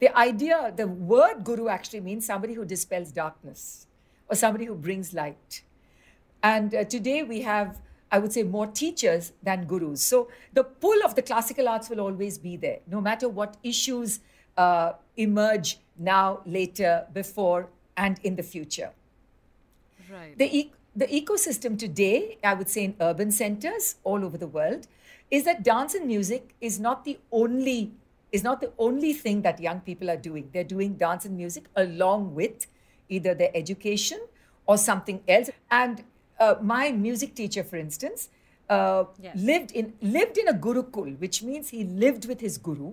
The 0.00 0.16
idea, 0.16 0.72
the 0.76 0.86
word 0.86 1.44
guru 1.44 1.68
actually 1.68 2.00
means 2.00 2.26
somebody 2.26 2.54
who 2.54 2.64
dispels 2.64 3.10
darkness 3.12 3.86
or 4.28 4.36
somebody 4.36 4.64
who 4.64 4.74
brings 4.74 5.12
light. 5.12 5.62
And 6.42 6.74
uh, 6.74 6.84
today 6.84 7.22
we 7.22 7.42
have 7.42 7.80
I 8.10 8.18
would 8.18 8.32
say, 8.32 8.42
more 8.42 8.66
teachers 8.66 9.32
than 9.42 9.66
gurus. 9.66 10.02
So 10.02 10.28
the 10.52 10.64
pull 10.64 11.04
of 11.04 11.14
the 11.14 11.22
classical 11.22 11.68
arts 11.68 11.90
will 11.90 12.00
always 12.00 12.38
be 12.38 12.56
there, 12.56 12.80
no 12.86 13.00
matter 13.00 13.28
what 13.28 13.56
issues 13.62 14.20
uh, 14.56 14.92
emerge 15.16 15.78
now, 15.98 16.40
later, 16.46 17.06
before, 17.12 17.68
and 17.96 18.18
in 18.22 18.36
the 18.36 18.42
future. 18.42 18.90
Right. 20.10 20.38
The, 20.38 20.56
e- 20.56 20.72
the 20.96 21.06
ecosystem 21.06 21.78
today, 21.78 22.38
I 22.42 22.54
would 22.54 22.68
say, 22.68 22.84
in 22.84 22.94
urban 23.00 23.30
centers 23.30 23.96
all 24.04 24.24
over 24.24 24.38
the 24.38 24.46
world, 24.46 24.86
is 25.30 25.44
that 25.44 25.62
dance 25.62 25.94
and 25.94 26.06
music 26.06 26.54
is 26.60 26.80
not 26.80 27.04
the 27.04 27.18
only 27.30 27.92
is 28.30 28.44
not 28.44 28.60
the 28.60 28.70
only 28.78 29.14
thing 29.14 29.40
that 29.40 29.58
young 29.58 29.80
people 29.80 30.10
are 30.10 30.16
doing. 30.16 30.50
They're 30.52 30.62
doing 30.62 30.94
dance 30.94 31.24
and 31.24 31.34
music 31.34 31.64
along 31.74 32.34
with 32.34 32.66
either 33.08 33.34
their 33.34 33.50
education 33.54 34.20
or 34.66 34.76
something 34.76 35.22
else. 35.26 35.48
And 35.70 36.04
uh, 36.40 36.54
my 36.62 36.90
music 36.92 37.34
teacher, 37.34 37.64
for 37.64 37.76
instance, 37.76 38.28
uh, 38.68 39.04
Yes. 39.20 39.36
lived 39.36 39.70
in 39.72 39.92
lived 40.00 40.36
in 40.38 40.48
a 40.48 40.52
gurukul, 40.54 41.18
which 41.18 41.42
means 41.42 41.70
he 41.70 41.84
lived 41.84 42.26
with 42.26 42.40
his 42.40 42.58
guru, 42.58 42.92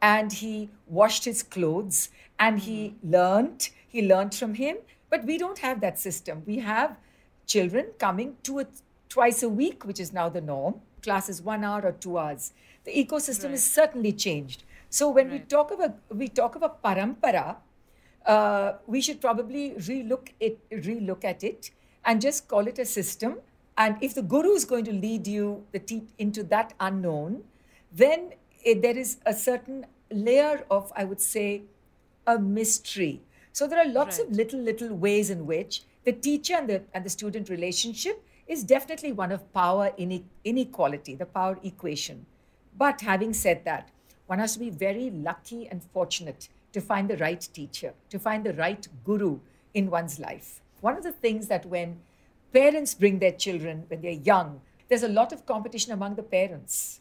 and 0.00 0.32
he 0.32 0.70
washed 0.86 1.24
his 1.24 1.42
clothes 1.42 2.08
and 2.38 2.60
he 2.60 2.94
learned. 3.02 3.68
He 3.88 4.06
learned 4.06 4.34
from 4.34 4.54
him. 4.54 4.76
But 5.10 5.24
we 5.24 5.38
don't 5.38 5.58
have 5.60 5.80
that 5.80 5.98
system. 6.00 6.42
We 6.46 6.58
have 6.58 6.96
children 7.46 7.86
coming 7.98 8.36
two 8.42 8.58
or 8.60 8.66
twice 9.08 9.42
a 9.44 9.48
week, 9.48 9.84
which 9.84 10.00
is 10.00 10.12
now 10.12 10.28
the 10.28 10.40
norm. 10.40 10.80
Classes 11.02 11.40
one 11.42 11.62
hour 11.64 11.82
or 11.82 11.92
two 11.92 12.18
hours. 12.18 12.52
The 12.84 12.92
ecosystem 12.92 13.50
has 13.50 13.64
certainly 13.64 14.12
changed. 14.12 14.64
So 14.90 15.10
when 15.10 15.30
we 15.30 15.38
talk 15.38 15.70
about 15.70 15.94
we 16.08 16.28
talk 16.28 16.56
about 16.56 16.82
parampara, 16.82 17.56
uh, 18.26 18.72
we 18.86 19.00
should 19.00 19.20
probably 19.20 19.72
relook 19.72 20.28
it, 20.40 20.58
relook 20.70 21.24
at 21.24 21.44
it, 21.44 21.70
and 22.04 22.20
just 22.20 22.48
call 22.48 22.66
it 22.66 22.78
a 22.78 22.84
system. 22.84 23.36
And 23.76 23.96
if 24.00 24.14
the 24.14 24.22
guru 24.22 24.50
is 24.50 24.64
going 24.64 24.84
to 24.84 24.92
lead 24.92 25.26
you 25.26 25.64
the 25.72 25.78
te- 25.78 26.06
into 26.18 26.42
that 26.44 26.74
unknown, 26.78 27.44
then 27.92 28.34
it, 28.62 28.82
there 28.82 28.96
is 28.96 29.18
a 29.26 29.34
certain 29.34 29.86
layer 30.10 30.64
of, 30.70 30.92
I 30.96 31.04
would 31.04 31.20
say, 31.20 31.62
a 32.26 32.38
mystery. 32.38 33.20
So 33.52 33.66
there 33.66 33.78
are 33.78 33.88
lots 33.88 34.18
of 34.18 34.30
little, 34.30 34.60
little 34.60 34.94
ways 34.94 35.30
in 35.30 35.46
which 35.46 35.82
the 36.04 36.12
teacher 36.12 36.54
and 36.54 36.68
the 36.68 36.82
and 36.92 37.04
the 37.04 37.10
student 37.10 37.48
relationship 37.48 38.22
is 38.46 38.62
definitely 38.62 39.12
one 39.12 39.32
of 39.32 39.52
power 39.52 39.92
ine- 39.98 40.28
inequality, 40.44 41.14
the 41.14 41.26
power 41.26 41.58
equation. 41.62 42.26
But 42.76 43.00
having 43.00 43.32
said 43.32 43.64
that, 43.64 43.90
one 44.26 44.38
has 44.38 44.54
to 44.54 44.58
be 44.58 44.70
very 44.70 45.10
lucky 45.10 45.66
and 45.68 45.82
fortunate 45.82 46.48
to 46.72 46.80
find 46.80 47.08
the 47.08 47.16
right 47.16 47.48
teacher, 47.52 47.94
to 48.10 48.18
find 48.18 48.44
the 48.44 48.52
right 48.54 48.86
guru 49.04 49.38
in 49.72 49.90
one's 49.90 50.18
life. 50.18 50.60
One 50.84 50.98
of 50.98 51.02
the 51.02 51.12
things 51.12 51.48
that 51.48 51.64
when 51.64 52.00
parents 52.52 52.92
bring 52.92 53.18
their 53.18 53.32
children 53.32 53.84
when 53.88 54.02
they're 54.02 54.10
young, 54.32 54.60
there's 54.86 55.02
a 55.02 55.08
lot 55.08 55.32
of 55.32 55.46
competition 55.46 55.94
among 55.94 56.16
the 56.16 56.22
parents. 56.22 57.00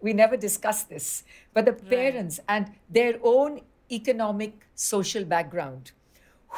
We 0.00 0.12
never 0.12 0.36
discuss 0.36 0.82
this, 0.82 1.22
but 1.54 1.66
the 1.66 1.72
parents 1.72 2.40
and 2.48 2.72
their 2.90 3.20
own 3.22 3.60
economic, 3.92 4.66
social 4.74 5.24
background, 5.24 5.92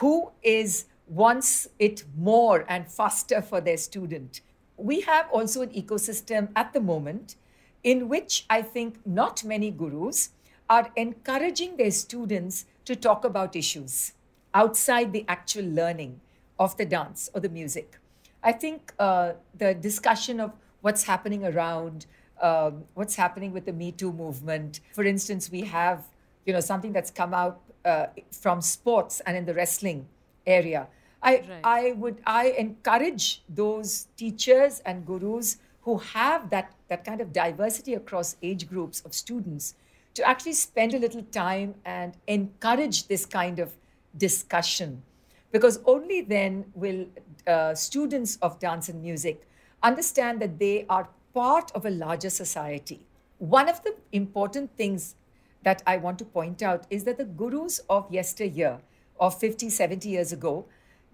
who 0.01 0.31
is 0.43 0.87
wants 1.07 1.69
it 1.79 2.05
more 2.17 2.65
and 2.67 2.91
faster 2.91 3.43
for 3.43 3.61
their 3.61 3.77
student. 3.77 4.41
We 4.79 5.03
have 5.03 5.29
also 5.31 5.61
an 5.61 5.75
ecosystem 5.75 6.49
at 6.57 6.73
the 6.73 6.81
moment 6.81 7.37
in 7.85 8.09
which 8.09 8.47
I 8.49 8.63
think 8.63 9.05
not 9.05 9.45
many 9.45 9.71
gurus 9.71 10.31
are 10.71 10.91
encouraging 10.97 11.77
their 11.77 11.91
students 11.91 12.65
to 12.87 12.97
talk 12.97 13.27
about 13.27 13.55
issues 13.55 14.15
outside 14.55 15.13
the 15.13 15.27
actual 15.29 15.67
learning 15.67 16.23
of 16.59 16.77
the 16.77 16.85
dance 16.85 17.31
or 17.35 17.41
the 17.41 17.49
music. 17.49 17.99
I 18.43 18.53
think 18.53 18.93
uh, 18.99 19.33
the 19.57 19.75
discussion 19.75 20.41
of 20.41 20.53
what's 20.81 21.05
happening 21.05 21.45
around, 21.45 22.07
um, 22.41 22.85
what's 22.95 23.17
happening 23.17 23.53
with 23.53 23.65
the 23.65 23.73
Me 23.73 23.93
Too 23.93 24.13
movement. 24.13 24.81
For 24.93 25.05
instance, 25.05 25.51
we 25.51 25.63
have 25.63 26.05
you 26.45 26.53
know 26.53 26.61
something 26.61 26.93
that's 26.93 27.11
come 27.11 27.35
out 27.35 27.61
uh, 27.85 28.07
from 28.31 28.61
sports 28.61 29.21
and 29.21 29.37
in 29.37 29.45
the 29.45 29.55
wrestling 29.55 30.07
area. 30.47 30.89
I 31.23 31.33
Right. 31.39 31.61
I 31.65 31.93
would 31.93 32.21
I 32.27 32.51
encourage 32.51 33.43
those 33.49 34.07
teachers 34.17 34.81
and 34.85 35.05
gurus 35.05 35.59
who 35.83 35.99
have 35.99 36.51
that 36.51 36.75
that 36.89 37.05
kind 37.05 37.21
of 37.21 37.33
diversity 37.33 37.95
across 37.95 38.37
age 38.43 38.69
groups 38.69 39.01
of 39.01 39.15
students 39.15 39.75
to 40.15 40.27
actually 40.27 40.55
spend 40.55 40.95
a 40.95 40.99
little 40.99 41.23
time 41.23 41.75
and 41.85 42.17
encourage 42.27 43.09
this 43.09 43.27
kind 43.27 43.59
of 43.59 43.75
discussion 44.17 45.03
because 45.53 45.81
only 45.85 46.21
then 46.21 46.67
will 46.75 47.07
uh, 47.47 47.75
students 47.75 48.37
of 48.43 48.59
dance 48.59 48.89
and 48.89 49.03
music 49.03 49.49
understand 49.83 50.41
that 50.41 50.59
they 50.59 50.85
are 50.89 51.09
part 51.35 51.71
of 51.75 51.87
a 51.87 51.91
larger 51.91 52.31
society. 52.31 53.07
One 53.39 53.69
of 53.69 53.83
the 53.85 53.95
important 54.13 54.77
things 54.77 55.15
that 55.63 55.83
I 55.87 55.97
want 55.97 56.19
to 56.19 56.25
point 56.25 56.63
out 56.63 56.87
is 56.91 57.05
that 57.05 57.19
the 57.19 57.25
gurus 57.25 57.81
of 57.89 58.11
yesteryear, 58.11 58.79
of 59.21 59.39
50, 59.39 59.71
70 59.71 60.09
years 60.09 60.33
ago, 60.33 60.67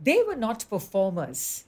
they 0.02 0.22
were 0.22 0.36
not 0.36 0.64
performers. 0.68 1.64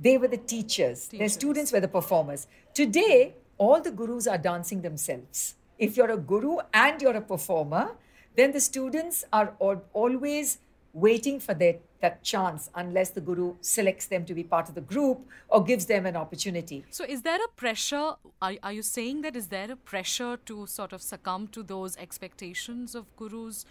They 0.00 0.16
were 0.16 0.28
the 0.28 0.36
teachers. 0.38 1.08
Their 1.08 1.28
students 1.28 1.72
were 1.72 1.80
the 1.80 1.88
performers. 1.88 2.46
Today, 2.72 3.34
all 3.58 3.80
the 3.80 3.90
gurus 3.90 4.26
are 4.26 4.38
dancing 4.38 4.82
themselves. 4.82 5.56
If 5.78 5.96
you're 5.96 6.10
a 6.10 6.16
guru 6.16 6.58
and 6.72 7.00
you're 7.02 7.16
a 7.16 7.20
performer, 7.20 7.96
then 8.36 8.52
the 8.52 8.60
students 8.60 9.24
are 9.32 9.54
al- 9.60 9.84
always 9.92 10.58
waiting 10.92 11.40
for 11.40 11.54
their, 11.54 11.76
that 12.00 12.22
chance 12.22 12.70
unless 12.74 13.10
the 13.10 13.20
guru 13.20 13.54
selects 13.60 14.06
them 14.06 14.24
to 14.24 14.34
be 14.34 14.44
part 14.44 14.68
of 14.68 14.74
the 14.74 14.80
group 14.80 15.26
or 15.48 15.64
gives 15.64 15.86
them 15.86 16.06
an 16.06 16.16
opportunity. 16.16 16.84
So, 16.90 17.04
is 17.04 17.22
there 17.22 17.38
a 17.44 17.48
pressure? 17.56 18.12
Are, 18.40 18.54
are 18.62 18.72
you 18.72 18.82
saying 18.82 19.22
that 19.22 19.36
is 19.36 19.48
there 19.48 19.70
a 19.70 19.76
pressure 19.76 20.36
to 20.46 20.66
sort 20.66 20.92
of 20.92 21.02
succumb 21.02 21.48
to 21.48 21.62
those 21.62 21.96
expectations 21.96 22.94
of 22.94 23.04
gurus, 23.16 23.64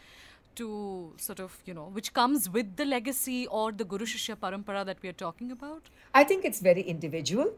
to 0.55 1.13
sort 1.17 1.39
of 1.39 1.57
you 1.65 1.73
know, 1.73 1.89
which 1.93 2.13
comes 2.13 2.49
with 2.49 2.75
the 2.75 2.85
legacy 2.85 3.47
or 3.47 3.71
the 3.71 3.85
Guru 3.85 4.05
Shishya 4.05 4.35
Parampara 4.35 4.85
that 4.85 4.97
we 5.01 5.09
are 5.09 5.19
talking 5.25 5.51
about? 5.51 5.83
I 6.13 6.23
think 6.23 6.43
it's 6.45 6.59
very 6.59 6.81
individual. 6.81 7.53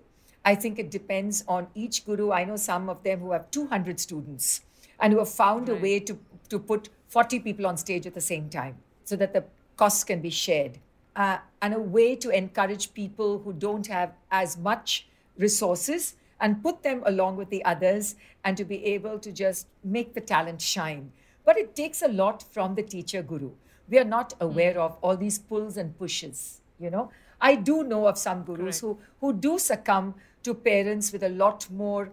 I 0.45 0.55
think 0.55 0.79
it 0.79 0.89
depends 0.89 1.43
on 1.47 1.67
each 1.75 2.05
guru. 2.05 2.31
I 2.31 2.43
know 2.45 2.55
some 2.55 2.89
of 2.89 3.03
them 3.03 3.19
who 3.19 3.31
have 3.31 3.51
200 3.51 3.99
students 3.99 4.61
and 4.99 5.13
who 5.13 5.19
have 5.19 5.29
found 5.29 5.69
a 5.69 5.75
way 5.75 5.99
to, 6.01 6.17
to 6.49 6.59
put 6.59 6.89
40 7.07 7.39
people 7.39 7.67
on 7.67 7.77
stage 7.77 8.05
at 8.05 8.13
the 8.13 8.21
same 8.21 8.49
time 8.49 8.77
so 9.03 9.15
that 9.15 9.33
the 9.33 9.43
costs 9.79 10.03
can 10.03 10.21
be 10.21 10.29
shared. 10.29 10.77
Uh, 11.15 11.37
and 11.61 11.73
a 11.73 11.79
way 11.79 12.15
to 12.15 12.29
encourage 12.29 12.93
people 12.93 13.39
who 13.39 13.53
don't 13.53 13.87
have 13.87 14.11
as 14.31 14.57
much 14.57 15.07
resources 15.37 16.15
and 16.41 16.61
put 16.63 16.83
them 16.83 17.01
along 17.05 17.37
with 17.37 17.49
the 17.49 17.63
others 17.63 18.15
and 18.43 18.57
to 18.57 18.65
be 18.65 18.83
able 18.85 19.17
to 19.19 19.31
just 19.31 19.67
make 19.83 20.13
the 20.13 20.21
talent 20.21 20.61
shine. 20.61 21.11
But 21.45 21.57
it 21.57 21.75
takes 21.75 22.01
a 22.01 22.07
lot 22.07 22.43
from 22.43 22.75
the 22.75 22.83
teacher 22.83 23.21
guru. 23.21 23.51
We 23.89 23.97
are 23.99 24.11
not 24.17 24.33
aware 24.39 24.79
of 24.79 24.97
all 25.01 25.17
these 25.17 25.39
pulls 25.39 25.77
and 25.77 25.97
pushes, 25.97 26.61
you 26.79 26.89
know. 26.89 27.11
I 27.41 27.55
do 27.55 27.83
know 27.83 28.05
of 28.07 28.17
some 28.17 28.43
gurus 28.43 28.79
who, 28.81 28.97
who 29.21 29.33
do 29.33 29.57
succumb 29.57 30.15
to 30.43 30.53
parents 30.53 31.11
with 31.11 31.23
a 31.23 31.29
lot 31.29 31.67
more 31.71 32.11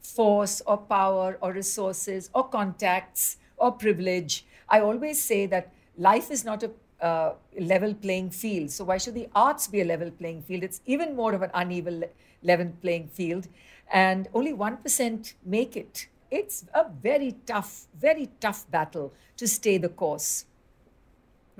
force 0.00 0.62
or 0.66 0.78
power 0.78 1.36
or 1.40 1.52
resources 1.52 2.30
or 2.32 2.48
contacts 2.48 3.36
or 3.56 3.72
privilege. 3.72 4.44
I 4.68 4.80
always 4.80 5.20
say 5.20 5.46
that 5.46 5.72
life 5.96 6.30
is 6.30 6.44
not 6.44 6.62
a 6.62 6.70
uh, 7.00 7.32
level 7.58 7.94
playing 7.94 8.30
field. 8.30 8.70
So 8.70 8.84
why 8.84 8.98
should 8.98 9.14
the 9.14 9.28
arts 9.34 9.66
be 9.66 9.80
a 9.80 9.84
level 9.84 10.10
playing 10.10 10.42
field? 10.42 10.62
It's 10.62 10.80
even 10.86 11.14
more 11.14 11.32
of 11.34 11.42
an 11.42 11.50
uneven 11.54 12.00
le- 12.00 12.08
level 12.42 12.72
playing 12.80 13.08
field, 13.08 13.48
and 13.92 14.28
only 14.34 14.52
one 14.52 14.76
percent 14.78 15.34
make 15.44 15.76
it. 15.76 16.08
It's 16.30 16.64
a 16.74 16.86
very 17.02 17.36
tough, 17.46 17.86
very 17.98 18.30
tough 18.40 18.70
battle 18.70 19.12
to 19.36 19.48
stay 19.48 19.78
the 19.78 19.88
course. 19.88 20.44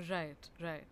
Right, 0.09 0.49
right. 0.61 0.85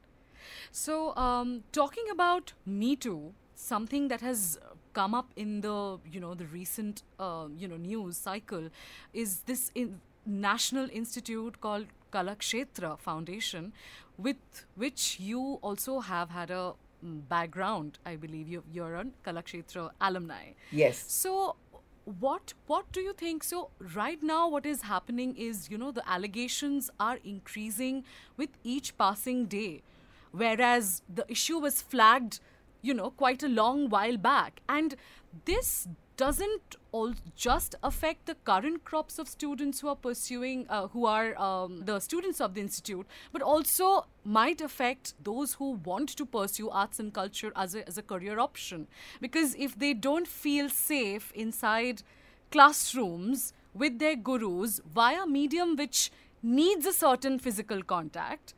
So, 0.71 1.15
um, 1.15 1.63
talking 1.71 2.05
about 2.11 2.53
Me 2.65 2.95
Too, 2.95 3.33
something 3.55 4.07
that 4.07 4.21
has 4.21 4.59
come 4.93 5.13
up 5.13 5.31
in 5.35 5.61
the 5.61 5.99
you 6.11 6.19
know 6.19 6.33
the 6.33 6.45
recent 6.45 7.03
uh, 7.19 7.47
you 7.55 7.67
know 7.67 7.77
news 7.77 8.17
cycle 8.17 8.69
is 9.13 9.41
this 9.49 9.71
in 9.75 10.01
national 10.25 10.89
institute 10.91 11.61
called 11.61 11.85
Kalakshetra 12.11 12.97
Foundation, 12.99 13.73
with 14.17 14.65
which 14.75 15.19
you 15.19 15.59
also 15.61 15.99
have 15.99 16.29
had 16.29 16.51
a 16.51 16.73
mm, 17.05 17.27
background. 17.29 17.99
I 18.05 18.15
believe 18.15 18.47
you 18.47 18.63
you're 18.71 18.95
a 18.95 19.05
Kalakshetra 19.25 19.91
alumni. 20.01 20.53
Yes. 20.71 21.03
So 21.07 21.55
what 22.19 22.53
what 22.67 22.89
do 22.93 23.01
you 23.01 23.11
think 23.11 23.43
so 23.43 23.69
right 23.93 24.23
now 24.23 24.47
what 24.47 24.65
is 24.65 24.83
happening 24.83 25.35
is 25.35 25.69
you 25.69 25.77
know 25.77 25.91
the 25.91 26.09
allegations 26.09 26.89
are 27.01 27.19
increasing 27.25 28.03
with 28.37 28.49
each 28.63 28.97
passing 28.97 29.45
day 29.45 29.81
whereas 30.31 31.01
the 31.13 31.29
issue 31.29 31.57
was 31.57 31.81
flagged 31.81 32.39
you 32.81 32.93
know 32.93 33.09
quite 33.09 33.43
a 33.43 33.49
long 33.49 33.89
while 33.89 34.15
back 34.15 34.61
and 34.69 34.95
this 35.43 35.89
doesn't 36.17 36.75
all 36.91 37.13
just 37.35 37.75
affect 37.83 38.25
the 38.25 38.33
current 38.43 38.83
crops 38.83 39.19
of 39.19 39.27
students 39.27 39.79
who 39.79 39.87
are 39.87 39.95
pursuing 39.95 40.65
uh, 40.67 40.87
who 40.87 41.05
are 41.05 41.37
um, 41.39 41.83
the 41.85 41.99
students 41.99 42.41
of 42.41 42.55
the 42.55 42.61
institute 42.61 43.05
but 43.31 43.43
also 43.43 44.07
might 44.23 44.59
affect 44.59 45.13
those 45.23 45.53
who 45.53 45.73
want 45.85 46.09
to 46.09 46.25
pursue 46.25 46.69
arts 46.69 46.99
and 46.99 47.13
culture 47.13 47.51
as 47.55 47.75
a, 47.75 47.87
as 47.87 47.97
a 47.99 48.01
career 48.01 48.39
option. 48.39 48.87
Because 49.21 49.55
if 49.55 49.77
they 49.77 49.93
don't 49.93 50.27
feel 50.27 50.69
safe 50.69 51.31
inside 51.35 52.01
classrooms 52.51 53.53
with 53.75 53.99
their 53.99 54.15
gurus 54.15 54.81
via 54.91 55.27
medium 55.27 55.75
which 55.75 56.11
needs 56.41 56.85
a 56.87 56.93
certain 56.93 57.37
physical 57.37 57.83
contact 57.83 58.55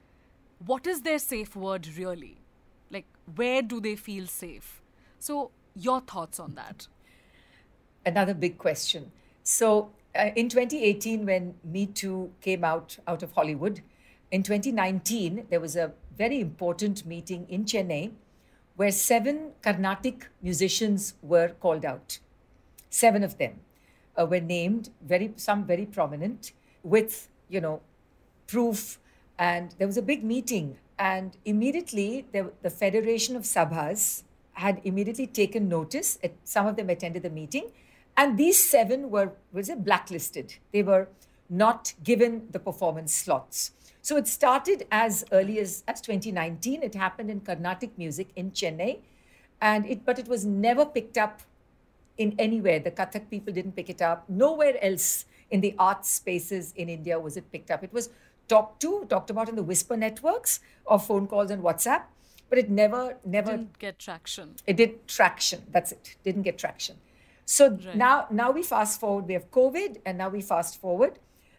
what 0.65 0.87
is 0.87 1.01
their 1.01 1.19
safe 1.19 1.55
word 1.57 1.87
really? 1.97 2.37
Like 2.89 3.05
where 3.35 3.61
do 3.61 3.81
they 3.81 3.97
feel 3.97 4.27
safe? 4.27 4.81
So 5.19 5.51
your 5.75 5.99
thoughts 5.99 6.39
on 6.39 6.55
that 6.55 6.87
another 8.09 8.33
big 8.33 8.57
question. 8.57 9.11
So, 9.43 9.91
uh, 10.15 10.31
in 10.35 10.49
2018, 10.49 11.25
when 11.25 11.55
Me 11.63 11.85
Too 11.85 12.31
came 12.41 12.63
out 12.63 12.97
out 13.07 13.23
of 13.23 13.31
Hollywood, 13.33 13.81
in 14.31 14.43
2019 14.43 15.45
there 15.49 15.59
was 15.59 15.75
a 15.75 15.91
very 16.17 16.39
important 16.39 17.05
meeting 17.05 17.45
in 17.49 17.65
Chennai, 17.65 18.11
where 18.75 18.91
seven 18.91 19.51
Carnatic 19.61 20.27
musicians 20.41 21.13
were 21.21 21.49
called 21.59 21.85
out. 21.85 22.19
Seven 22.89 23.23
of 23.23 23.37
them 23.37 23.59
uh, 24.19 24.25
were 24.25 24.39
named, 24.39 24.89
very 25.01 25.33
some 25.35 25.65
very 25.65 25.85
prominent, 25.85 26.53
with 26.83 27.27
you 27.49 27.61
know 27.61 27.81
proof. 28.47 28.99
And 29.37 29.75
there 29.77 29.87
was 29.87 29.97
a 29.97 30.01
big 30.01 30.23
meeting, 30.23 30.77
and 30.97 31.37
immediately 31.45 32.25
the, 32.33 32.51
the 32.61 32.69
Federation 32.69 33.35
of 33.35 33.43
Sabhas 33.43 34.23
had 34.53 34.81
immediately 34.83 35.27
taken 35.27 35.69
notice. 35.69 36.17
Some 36.43 36.67
of 36.67 36.75
them 36.75 36.89
attended 36.89 37.23
the 37.23 37.29
meeting, 37.29 37.71
and 38.19 38.37
these 38.37 38.61
seven 38.61 39.09
were 39.09 39.31
was 39.53 39.69
it 39.69 39.83
blacklisted. 39.85 40.55
They 40.73 40.83
were 40.83 41.07
not 41.49 41.93
given 42.03 42.47
the 42.51 42.59
performance 42.59 43.13
slots. 43.13 43.71
So 44.01 44.17
it 44.17 44.27
started 44.27 44.85
as 44.91 45.23
early 45.31 45.59
as, 45.59 45.83
as 45.87 46.01
2019. 46.01 46.83
It 46.83 46.95
happened 46.95 47.29
in 47.31 47.39
Carnatic 47.39 47.97
music 47.97 48.27
in 48.35 48.51
Chennai, 48.51 48.99
and 49.61 49.85
it 49.85 50.05
but 50.05 50.19
it 50.19 50.27
was 50.27 50.45
never 50.45 50.85
picked 50.85 51.17
up 51.17 51.41
in 52.17 52.35
anywhere. 52.37 52.79
The 52.79 52.91
Kathak 52.91 53.29
people 53.29 53.53
didn't 53.53 53.77
pick 53.77 53.89
it 53.89 54.01
up. 54.01 54.29
Nowhere 54.29 54.77
else 54.81 55.25
in 55.49 55.61
the 55.61 55.73
art 55.79 56.05
spaces 56.05 56.73
in 56.75 56.89
India 56.89 57.17
was 57.17 57.37
it 57.37 57.49
picked 57.53 57.71
up. 57.71 57.85
It 57.85 57.93
was 57.93 58.09
talked 58.49 58.81
to, 58.81 59.05
talked 59.09 59.29
about 59.29 59.47
in 59.47 59.55
the 59.55 59.63
whisper 59.63 59.95
networks 59.95 60.59
of 60.85 61.05
phone 61.07 61.25
calls 61.25 61.51
and 61.51 61.63
WhatsApp, 61.63 62.03
but 62.49 62.57
it 62.57 62.69
never, 62.69 63.15
never 63.23 63.51
didn't 63.51 63.79
get 63.79 63.97
traction. 63.97 64.55
It 64.67 64.75
did 64.75 65.07
traction. 65.07 65.63
That's 65.71 65.93
it. 65.93 66.17
Didn't 66.23 66.41
get 66.41 66.57
traction. 66.57 66.97
So 67.49 67.71
right. 67.71 67.95
now, 67.95 68.27
now 68.29 68.51
we 68.51 68.61
fast 68.61 68.99
forward. 68.99 69.25
We 69.25 69.33
have 69.33 69.49
COVID, 69.49 70.01
and 70.05 70.19
now 70.19 70.29
we 70.29 70.39
fast 70.39 70.79
forward 70.79 71.17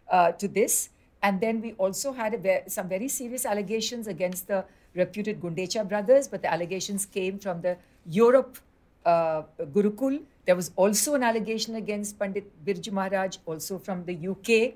uh, 0.08 0.30
to 0.32 0.46
this. 0.46 0.90
And 1.20 1.40
then 1.40 1.60
we 1.60 1.72
also 1.72 2.12
had 2.12 2.40
ve- 2.40 2.62
some 2.68 2.88
very 2.88 3.08
serious 3.08 3.44
allegations 3.44 4.06
against 4.06 4.46
the 4.46 4.64
reputed 4.94 5.40
Gundecha 5.40 5.88
brothers, 5.88 6.28
but 6.28 6.42
the 6.42 6.52
allegations 6.52 7.06
came 7.06 7.40
from 7.40 7.60
the 7.60 7.76
Europe 8.06 8.58
uh, 9.04 9.42
Gurukul. 9.58 10.22
There 10.46 10.54
was 10.54 10.70
also 10.76 11.14
an 11.14 11.24
allegation 11.24 11.74
against 11.74 12.20
Pandit 12.20 12.64
Birju 12.64 12.92
Maharaj, 12.92 13.38
also 13.44 13.76
from 13.76 14.04
the 14.04 14.16
UK. 14.28 14.74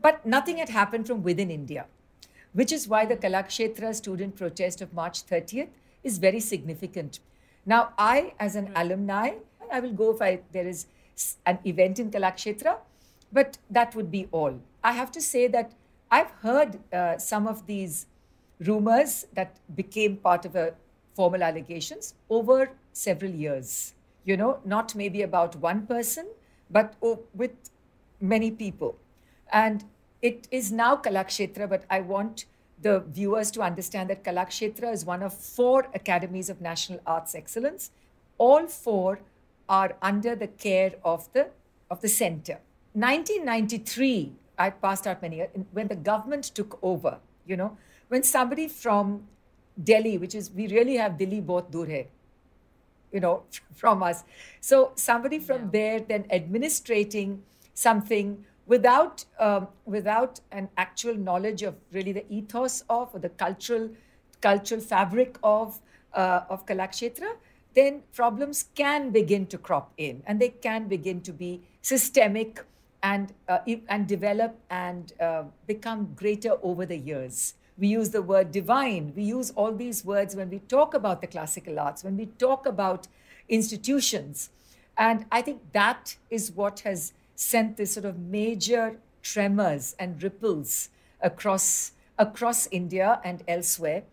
But 0.00 0.24
nothing 0.24 0.58
had 0.58 0.68
happened 0.68 1.08
from 1.08 1.24
within 1.24 1.50
India, 1.50 1.86
which 2.52 2.70
is 2.70 2.86
why 2.86 3.04
the 3.04 3.16
Kalakshetra 3.16 3.92
student 3.96 4.36
protest 4.36 4.80
of 4.80 4.94
March 4.94 5.26
30th 5.26 5.70
is 6.04 6.18
very 6.18 6.38
significant. 6.38 7.18
Now, 7.68 7.94
I, 7.98 8.34
as 8.38 8.54
an 8.54 8.70
alumni, 8.76 9.38
I 9.72 9.80
will 9.80 9.92
go 9.92 10.14
if 10.14 10.22
I, 10.22 10.40
there 10.52 10.66
is 10.66 10.86
an 11.44 11.58
event 11.64 11.98
in 11.98 12.10
Kalakshetra, 12.10 12.76
but 13.32 13.58
that 13.70 13.94
would 13.94 14.10
be 14.10 14.28
all. 14.30 14.60
I 14.84 14.92
have 14.92 15.10
to 15.12 15.20
say 15.20 15.46
that 15.48 15.72
I've 16.10 16.30
heard 16.42 16.78
uh, 16.92 17.18
some 17.18 17.46
of 17.46 17.66
these 17.66 18.06
rumors 18.60 19.26
that 19.34 19.58
became 19.74 20.16
part 20.16 20.44
of 20.44 20.56
a 20.56 20.74
formal 21.14 21.42
allegations 21.42 22.14
over 22.30 22.70
several 22.92 23.30
years. 23.30 23.94
You 24.24 24.36
know, 24.36 24.60
not 24.64 24.94
maybe 24.94 25.22
about 25.22 25.56
one 25.56 25.86
person, 25.86 26.26
but 26.70 26.94
oh, 27.02 27.20
with 27.34 27.52
many 28.20 28.50
people. 28.50 28.96
And 29.52 29.84
it 30.22 30.48
is 30.50 30.72
now 30.72 30.96
Kalakshetra, 30.96 31.68
but 31.68 31.84
I 31.90 32.00
want 32.00 32.46
the 32.82 33.00
viewers 33.00 33.50
to 33.52 33.62
understand 33.62 34.10
that 34.10 34.24
Kalakshetra 34.24 34.92
is 34.92 35.04
one 35.04 35.22
of 35.22 35.32
four 35.32 35.86
academies 35.94 36.50
of 36.50 36.60
national 36.60 37.00
arts 37.06 37.34
excellence. 37.34 37.90
All 38.38 38.66
four 38.66 39.20
are 39.68 39.96
under 40.02 40.34
the 40.34 40.46
care 40.46 40.94
of 41.04 41.32
the 41.32 41.48
of 41.90 42.00
the 42.00 42.08
center. 42.08 42.58
1993, 42.94 44.32
I 44.58 44.70
passed 44.70 45.06
out 45.06 45.22
many 45.22 45.36
years, 45.36 45.50
when 45.72 45.88
the 45.88 45.96
government 45.96 46.44
took 46.44 46.78
over. 46.82 47.18
You 47.46 47.56
know, 47.56 47.76
when 48.08 48.22
somebody 48.22 48.68
from 48.68 49.24
Delhi, 49.82 50.18
which 50.18 50.34
is 50.34 50.50
we 50.50 50.68
really 50.68 50.96
have 50.96 51.18
Delhi 51.18 51.40
both 51.40 51.70
dur 51.70 51.86
hai, 51.86 52.06
you 53.12 53.20
know, 53.20 53.42
from 53.74 54.02
us. 54.02 54.24
So 54.60 54.92
somebody 54.94 55.38
from 55.38 55.62
yeah. 55.62 55.70
there 55.72 56.00
then 56.00 56.26
administrating 56.30 57.42
something 57.74 58.44
without 58.66 59.24
um, 59.38 59.68
without 59.84 60.40
an 60.50 60.68
actual 60.76 61.14
knowledge 61.14 61.62
of 61.62 61.76
really 61.92 62.12
the 62.12 62.24
ethos 62.28 62.82
of 62.88 63.14
or 63.14 63.20
the 63.20 63.28
cultural 63.28 63.90
cultural 64.40 64.80
fabric 64.80 65.38
of 65.42 65.80
uh, 66.12 66.40
of 66.48 66.66
Kalakshetra, 66.66 67.36
then 67.76 68.02
problems 68.14 68.64
can 68.74 69.10
begin 69.10 69.46
to 69.46 69.58
crop 69.58 69.92
in 69.98 70.22
and 70.26 70.40
they 70.40 70.48
can 70.48 70.88
begin 70.88 71.20
to 71.20 71.32
be 71.32 71.60
systemic 71.82 72.64
and 73.02 73.34
uh, 73.48 73.58
and 73.88 74.08
develop 74.08 74.58
and 74.70 75.12
uh, 75.20 75.44
become 75.66 76.14
greater 76.16 76.54
over 76.62 76.86
the 76.86 76.96
years. 76.96 77.54
We 77.78 77.88
use 77.88 78.08
the 78.10 78.22
word 78.22 78.50
divine. 78.50 79.12
We 79.14 79.24
use 79.24 79.50
all 79.50 79.72
these 79.72 80.04
words 80.04 80.34
when 80.34 80.48
we 80.48 80.60
talk 80.60 80.94
about 80.94 81.20
the 81.20 81.26
classical 81.26 81.78
arts, 81.78 82.02
when 82.02 82.16
we 82.16 82.26
talk 82.38 82.64
about 82.64 83.06
institutions. 83.50 84.48
And 84.96 85.26
I 85.30 85.42
think 85.42 85.60
that 85.72 86.16
is 86.30 86.50
what 86.52 86.80
has 86.80 87.12
sent 87.34 87.76
this 87.76 87.92
sort 87.92 88.06
of 88.06 88.18
major 88.18 88.96
tremors 89.22 89.94
and 89.98 90.22
ripples 90.22 90.88
across 91.20 91.92
across 92.18 92.66
India 92.68 93.20
and 93.22 93.44
elsewhere 93.46 94.04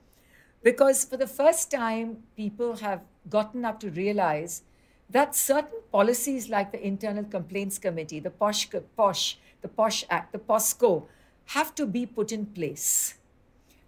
because 0.62 1.06
for 1.06 1.17
the 1.17 1.28
first 1.28 1.71
time 1.71 2.17
people 2.36 2.78
have 2.78 3.02
gotten 3.30 3.66
up 3.66 3.80
to 3.80 3.90
realize 3.92 4.64
that 5.10 5.36
certain 5.36 5.82
policies 5.92 6.50
like 6.50 6.72
the 6.72 6.86
internal 6.86 7.24
complaints 7.24 7.78
committee 7.78 8.20
the 8.20 8.30
posh 8.30 8.68
posh 8.98 9.38
the 9.62 9.68
posh 9.68 10.06
act 10.10 10.32
the 10.32 10.40
POCSO 10.40 11.06
have 11.46 11.74
to 11.76 11.86
be 11.86 12.06
put 12.06 12.32
in 12.32 12.46
place 12.46 13.16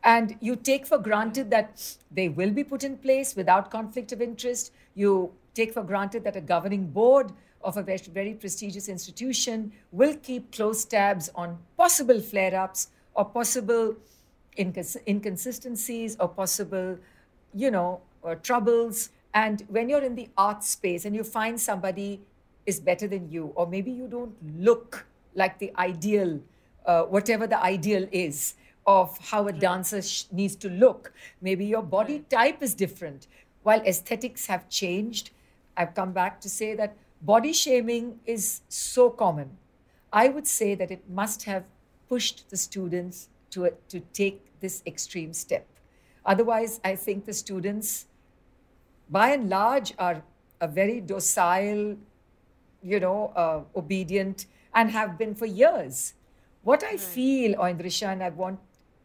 and 0.04 0.38
you 0.40 0.56
take 0.56 0.86
for 0.86 0.98
granted 0.98 1.50
that 1.50 1.98
they 2.12 2.30
will 2.30 2.52
be 2.52 2.64
put 2.64 2.84
in 2.84 2.98
place 2.98 3.36
without 3.36 3.72
conflict 3.72 4.12
of 4.12 4.22
interest 4.22 4.72
you 4.94 5.32
take 5.54 5.74
for 5.74 5.84
granted 5.84 6.24
that 6.24 6.36
a 6.36 6.42
governing 6.42 6.88
board 6.88 7.32
of 7.66 7.78
a 7.78 7.82
very 7.82 8.34
prestigious 8.34 8.88
institution 8.88 9.72
will 9.92 10.16
keep 10.18 10.52
close 10.52 10.86
tabs 10.86 11.30
on 11.36 11.58
possible 11.76 12.22
flare 12.22 12.56
ups 12.56 12.90
or 13.16 13.26
possible 13.26 13.96
incons- 14.58 14.98
inconsistencies 15.08 16.16
or 16.20 16.30
possible, 16.30 16.98
you 17.54 17.72
know, 17.72 18.02
uh, 18.24 18.36
troubles. 18.36 19.10
And 19.36 19.64
when 19.68 19.90
you're 19.90 20.02
in 20.02 20.16
the 20.16 20.30
art 20.38 20.64
space 20.64 21.04
and 21.04 21.14
you 21.14 21.24
find 21.24 21.60
somebody 21.60 22.22
is 22.66 22.80
better 22.80 23.06
than 23.06 23.30
you, 23.30 23.52
or 23.56 23.68
maybe 23.68 23.92
you 23.92 24.08
don't 24.08 24.34
look 24.58 25.06
like 25.36 25.60
the 25.60 25.72
ideal, 25.78 26.40
uh, 26.86 27.04
whatever 27.04 27.46
the 27.46 27.62
ideal 27.62 28.08
is 28.12 28.56
of 28.88 29.18
how 29.18 29.48
a 29.48 29.52
dancer 29.52 30.02
sh- 30.02 30.24
needs 30.32 30.56
to 30.56 30.70
look, 30.70 31.12
maybe 31.42 31.66
your 31.66 31.84
body 31.84 32.24
type 32.30 32.64
is 32.64 32.74
different. 32.74 33.28
While 33.64 33.82
aesthetics 33.82 34.46
have 34.46 34.70
changed, 34.70 35.32
I've 35.76 35.94
come 35.94 36.14
back 36.14 36.40
to 36.42 36.50
say 36.50 36.74
that 36.76 36.96
body 37.22 37.52
shaming 37.52 38.20
is 38.26 38.62
so 38.70 39.10
common. 39.10 39.58
I 40.14 40.30
would 40.30 40.48
say 40.48 40.76
that 40.76 40.92
it 40.92 41.10
must 41.10 41.44
have 41.44 41.66
pushed 42.08 42.50
the 42.50 42.58
students 42.58 43.28
to, 43.50 43.74
to 43.90 44.00
take 44.14 44.60
this 44.62 44.82
extreme 44.88 45.34
step. 45.34 45.68
Otherwise, 46.26 46.80
I 46.86 46.96
think 46.96 47.26
the 47.26 47.34
students, 47.34 48.06
by 49.10 49.32
and 49.32 49.50
large, 49.50 49.94
are 49.98 50.24
a 50.62 50.68
very 50.68 51.02
docile, 51.02 51.98
you 52.82 53.00
know, 53.00 53.32
uh, 53.36 53.62
obedient, 53.78 54.46
and 54.74 54.92
have 54.92 55.18
been 55.18 55.36
for 55.36 55.46
years. 55.46 56.14
What 56.64 56.84
I 56.84 56.98
feel, 56.98 57.56
Oindrisha, 57.56 58.08
and 58.08 58.24
I 58.24 58.30
want 58.30 58.60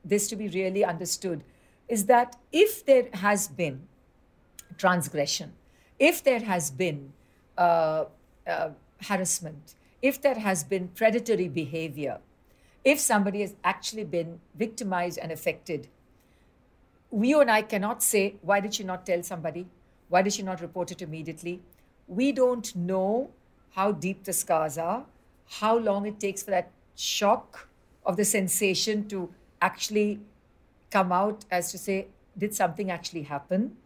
this 0.05 0.29
to 0.29 0.37
be 0.37 0.49
really 0.49 0.85
understood, 0.85 1.45
is 1.89 2.07
that 2.07 2.37
if 2.53 2.85
there 2.85 3.09
has 3.15 3.49
been 3.49 3.83
transgression, 4.79 5.53
if 5.99 6.25
there 6.25 6.41
has 6.41 6.71
been 6.71 7.13
uh, 7.59 8.05
uh, 8.47 8.71
harassment, 9.07 9.75
if 10.01 10.23
there 10.23 10.37
has 10.37 10.65
been 10.65 10.89
predatory 10.89 11.49
behavior, 11.49 12.19
if 12.85 12.99
somebody 12.99 13.43
has 13.43 13.55
actually 13.63 14.05
been 14.05 14.41
victimized 14.55 15.19
and 15.19 15.31
affected, 15.31 15.89
we 17.11 17.35
and 17.35 17.51
I 17.51 17.63
cannot 17.63 18.03
say, 18.03 18.37
why 18.41 18.61
did 18.61 18.75
she 18.75 18.85
not 18.85 19.05
tell 19.05 19.23
somebody? 19.23 19.67
Why 20.11 20.23
did 20.23 20.35
she 20.35 20.43
not 20.43 20.61
report 20.61 20.91
it 20.91 21.01
immediately? 21.01 21.63
We 22.07 22.33
don't 22.33 22.75
know 22.77 23.31
how 23.71 23.93
deep 23.93 24.25
the 24.25 24.33
scars 24.33 24.77
are, 24.77 25.07
how 25.61 25.79
long 25.79 26.07
it 26.07 26.21
takes 26.21 26.43
for 26.43 26.51
that 26.51 26.71
shock 26.97 27.69
of 28.05 28.17
the 28.17 28.25
sensation 28.25 29.07
to 29.09 29.33
actually 29.63 30.21
come 30.91 31.13
out 31.13 31.45
as 31.51 31.71
to 31.71 31.79
say, 31.79 32.09
did 32.37 32.55
something 32.55 32.91
actually 32.91 33.23
happen? 33.23 33.77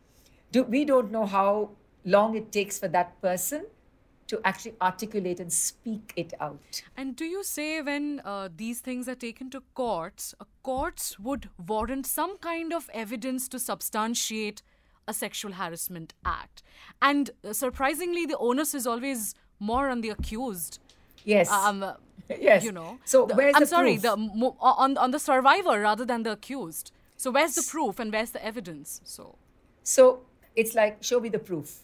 Do, 0.51 0.63
we 0.65 0.85
don't 0.87 1.13
know 1.13 1.27
how 1.27 1.71
long 2.05 2.35
it 2.35 2.51
takes 2.51 2.79
for 2.79 2.89
that 2.89 3.21
person 3.21 3.67
to 4.29 4.41
actually 4.45 4.75
articulate 4.81 5.39
and 5.41 5.53
speak 5.53 6.13
it 6.17 6.33
out. 6.41 6.83
And 6.97 7.15
do 7.15 7.27
you 7.27 7.45
say 7.45 7.83
when 7.83 8.23
uh, 8.25 8.49
these 8.55 8.81
things 8.81 9.07
are 9.09 9.15
taken 9.15 9.51
to 9.51 9.63
courts, 9.75 10.35
uh, 10.41 10.45
courts 10.63 11.19
would 11.19 11.51
warrant 11.67 12.07
some 12.07 12.39
kind 12.39 12.73
of 12.73 12.89
evidence 12.95 13.49
to 13.49 13.59
substantiate 13.59 14.63
a 15.07 15.15
sexual 15.15 15.53
harassment 15.53 16.15
act? 16.25 16.63
And 17.01 17.31
uh, 17.45 17.53
surprisingly, 17.53 18.27
the 18.27 18.39
onus 18.39 18.75
is 18.75 18.87
always 18.87 19.35
more 19.59 19.89
on 19.89 20.01
the 20.01 20.11
accused. 20.11 20.79
Yes. 21.25 21.51
Um, 21.51 21.85
yes. 22.29 22.65
You 22.65 22.73
know. 22.73 22.99
So 23.05 23.27
the, 23.27 23.35
where's 23.35 23.55
I'm 23.55 23.61
the 23.61 23.67
sorry, 23.67 23.99
proof? 23.99 24.03
the 24.03 24.55
on 24.61 24.97
on 24.97 25.11
the 25.11 25.19
survivor 25.19 25.81
rather 25.81 26.05
than 26.05 26.23
the 26.23 26.33
accused. 26.33 26.93
So 27.17 27.31
where's 27.31 27.55
the 27.55 27.63
proof 27.63 27.99
and 27.99 28.13
where's 28.13 28.31
the 28.31 28.45
evidence? 28.45 29.01
So. 29.05 29.37
So 29.83 30.21
it's 30.57 30.75
like 30.75 31.03
show 31.03 31.21
me 31.21 31.29
the 31.29 31.39
proof. 31.39 31.81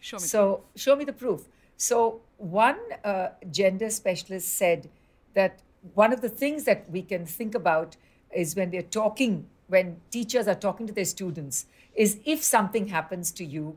Show 0.00 0.16
me. 0.16 0.22
So 0.22 0.64
show 0.76 0.96
me 0.96 1.04
the 1.04 1.12
proof. 1.12 1.46
So 1.76 2.20
one 2.38 2.78
uh, 3.04 3.28
gender 3.50 3.90
specialist 3.90 4.56
said 4.56 4.88
that 5.34 5.60
one 5.94 6.12
of 6.12 6.20
the 6.20 6.28
things 6.28 6.64
that 6.64 6.90
we 6.90 7.02
can 7.02 7.26
think 7.26 7.54
about 7.54 7.96
is 8.34 8.56
when 8.56 8.70
we're 8.70 8.82
talking, 8.82 9.46
when 9.68 10.00
teachers 10.10 10.48
are 10.48 10.54
talking 10.54 10.86
to 10.86 10.92
their 10.92 11.04
students, 11.04 11.66
is 11.94 12.18
if 12.24 12.42
something 12.42 12.88
happens 12.88 13.30
to 13.32 13.44
you, 13.44 13.76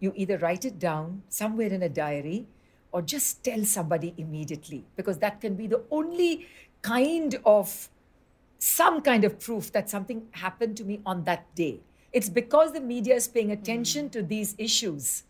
you 0.00 0.12
either 0.16 0.38
write 0.38 0.64
it 0.64 0.78
down 0.78 1.22
somewhere 1.28 1.68
in 1.68 1.82
a 1.82 1.88
diary 1.88 2.46
or 2.92 3.02
just 3.02 3.44
tell 3.44 3.64
somebody 3.64 4.14
immediately 4.16 4.84
because 4.96 5.18
that 5.18 5.40
can 5.40 5.54
be 5.54 5.66
the 5.66 5.82
only 5.90 6.46
kind 6.82 7.38
of 7.44 7.90
some 8.58 9.00
kind 9.02 9.24
of 9.24 9.38
proof 9.38 9.72
that 9.72 9.88
something 9.88 10.26
happened 10.32 10.76
to 10.76 10.84
me 10.84 11.00
on 11.04 11.24
that 11.24 11.54
day. 11.54 11.80
It's 12.12 12.28
because 12.28 12.72
the 12.72 12.80
media 12.80 13.14
is 13.14 13.28
paying 13.28 13.52
attention 13.52 14.08
to 14.10 14.22
these 14.22 14.54
issues. 14.58 15.24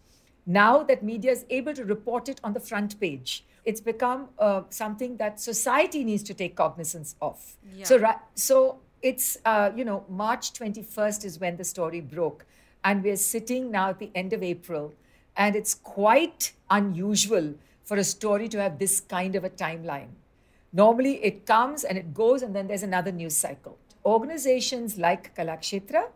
Now 0.47 0.83
that 0.85 1.03
media 1.03 1.33
is 1.33 1.45
able 1.51 1.75
to 1.75 1.85
report 1.85 2.29
it 2.29 2.41
on 2.45 2.53
the 2.53 2.61
front 2.61 2.99
page, 3.01 3.45
it's 3.65 3.81
become 3.81 4.29
uh, 4.39 4.63
something 4.71 5.17
that 5.19 5.41
society 5.41 6.05
needs 6.05 6.23
to 6.23 6.35
take 6.35 6.57
cognizance 6.57 7.17
of. 7.21 7.57
Yeah. 7.75 7.85
So, 7.85 8.15
so 8.35 8.79
it's 9.03 9.39
uh, 9.45 9.71
you 9.75 9.85
know 9.85 10.05
March 10.09 10.53
21st 10.53 11.25
is 11.25 11.39
when 11.39 11.57
the 11.57 11.65
story 11.65 12.01
broke, 12.01 12.45
and 12.85 13.03
we're 13.03 13.17
sitting 13.17 13.71
now 13.71 13.91
at 13.91 13.99
the 13.99 14.11
end 14.15 14.33
of 14.33 14.43
April, 14.43 14.95
and 15.37 15.57
it's 15.57 15.75
quite 15.75 16.53
unusual 16.71 17.55
for 17.85 17.97
a 17.97 18.05
story 18.05 18.49
to 18.49 18.61
have 18.61 18.79
this 18.79 19.01
kind 19.01 19.35
of 19.35 19.45
a 19.45 19.51
timeline. 19.51 20.09
Normally, 20.73 21.25
it 21.25 21.47
comes 21.47 21.85
and 21.85 21.97
it 21.97 22.13
goes, 22.13 22.43
and 22.43 22.55
then 22.55 22.67
there's 22.67 22.83
another 22.83 23.11
news 23.11 23.37
cycle. 23.37 23.79
Organizations 24.05 24.99
like 24.99 25.35
Kalakshetra 25.35 26.09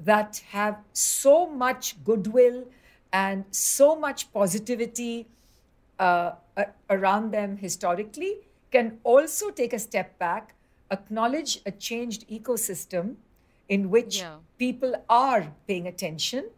that 0.00 0.42
have 0.50 0.78
so 0.92 1.46
much 1.46 2.02
goodwill 2.04 2.64
and 3.12 3.44
so 3.50 3.94
much 3.94 4.32
positivity 4.32 5.26
uh, 5.98 6.32
around 6.88 7.30
them 7.30 7.56
historically 7.56 8.38
can 8.70 8.98
also 9.04 9.50
take 9.50 9.72
a 9.72 9.78
step 9.78 10.18
back, 10.18 10.54
acknowledge 10.90 11.60
a 11.66 11.70
changed 11.70 12.28
ecosystem 12.28 13.16
in 13.68 13.90
which 13.90 14.18
Yeah. 14.20 14.36
people 14.58 14.94
are 15.08 15.52
paying 15.66 15.86
attention, 15.86 16.50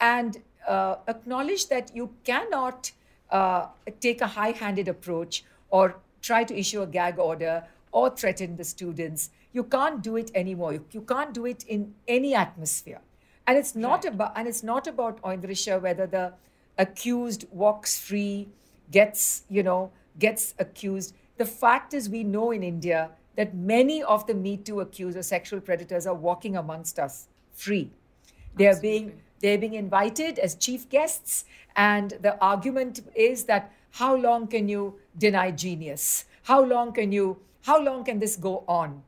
and 0.00 0.42
uh, 0.68 0.96
acknowledge 1.08 1.68
that 1.68 1.94
you 1.94 2.10
cannot 2.24 2.92
uh, 3.30 3.66
take 4.00 4.20
a 4.20 4.26
high 4.26 4.50
handed 4.52 4.88
approach 4.88 5.44
or 5.70 5.96
try 6.20 6.44
to 6.44 6.54
issue 6.58 6.82
a 6.82 6.86
gag 6.86 7.18
order 7.18 7.64
or 7.92 8.10
threaten 8.10 8.56
the 8.56 8.64
students. 8.64 9.30
You 9.52 9.64
can't 9.64 10.02
do 10.02 10.16
it 10.16 10.30
anymore. 10.34 10.72
You, 10.74 10.84
you 10.92 11.00
can't 11.00 11.32
do 11.32 11.46
it 11.46 11.64
in 11.64 11.94
any 12.06 12.34
atmosphere. 12.34 13.00
And 13.46 13.56
it's 13.58 13.74
not 13.74 14.04
about 14.04 14.32
and 14.36 14.46
it's 14.46 14.62
not 14.62 14.86
about 14.86 15.20
Oindrisha 15.22 15.80
whether 15.80 16.06
the 16.06 16.34
accused 16.78 17.46
walks 17.50 17.98
free, 17.98 18.48
gets, 18.90 19.42
you 19.48 19.62
know, 19.62 19.90
gets 20.18 20.54
accused. 20.58 21.14
The 21.36 21.46
fact 21.46 21.94
is 21.94 22.08
we 22.08 22.22
know 22.22 22.50
in 22.52 22.62
India 22.62 23.10
that 23.36 23.54
many 23.54 24.02
of 24.02 24.26
the 24.26 24.34
Me 24.34 24.56
Too 24.56 24.80
accused 24.80 25.16
or 25.16 25.22
sexual 25.22 25.60
predators 25.60 26.06
are 26.06 26.14
walking 26.14 26.56
amongst 26.56 26.98
us 26.98 27.28
free. 27.52 27.90
They 28.56 28.66
are 28.66 28.80
being 28.80 29.22
they're 29.40 29.58
being 29.58 29.74
invited 29.74 30.38
as 30.38 30.54
chief 30.54 30.88
guests, 30.90 31.44
and 31.74 32.10
the 32.20 32.38
argument 32.40 33.00
is 33.14 33.44
that 33.44 33.72
how 33.92 34.14
long 34.14 34.46
can 34.48 34.68
you 34.68 34.96
deny 35.16 35.50
genius? 35.50 36.26
How 36.42 36.62
long 36.62 36.92
can 36.92 37.12
you 37.12 37.38
how 37.62 37.80
long 37.82 38.04
can 38.04 38.18
this 38.18 38.36
go 38.36 38.64
on? 38.68 39.02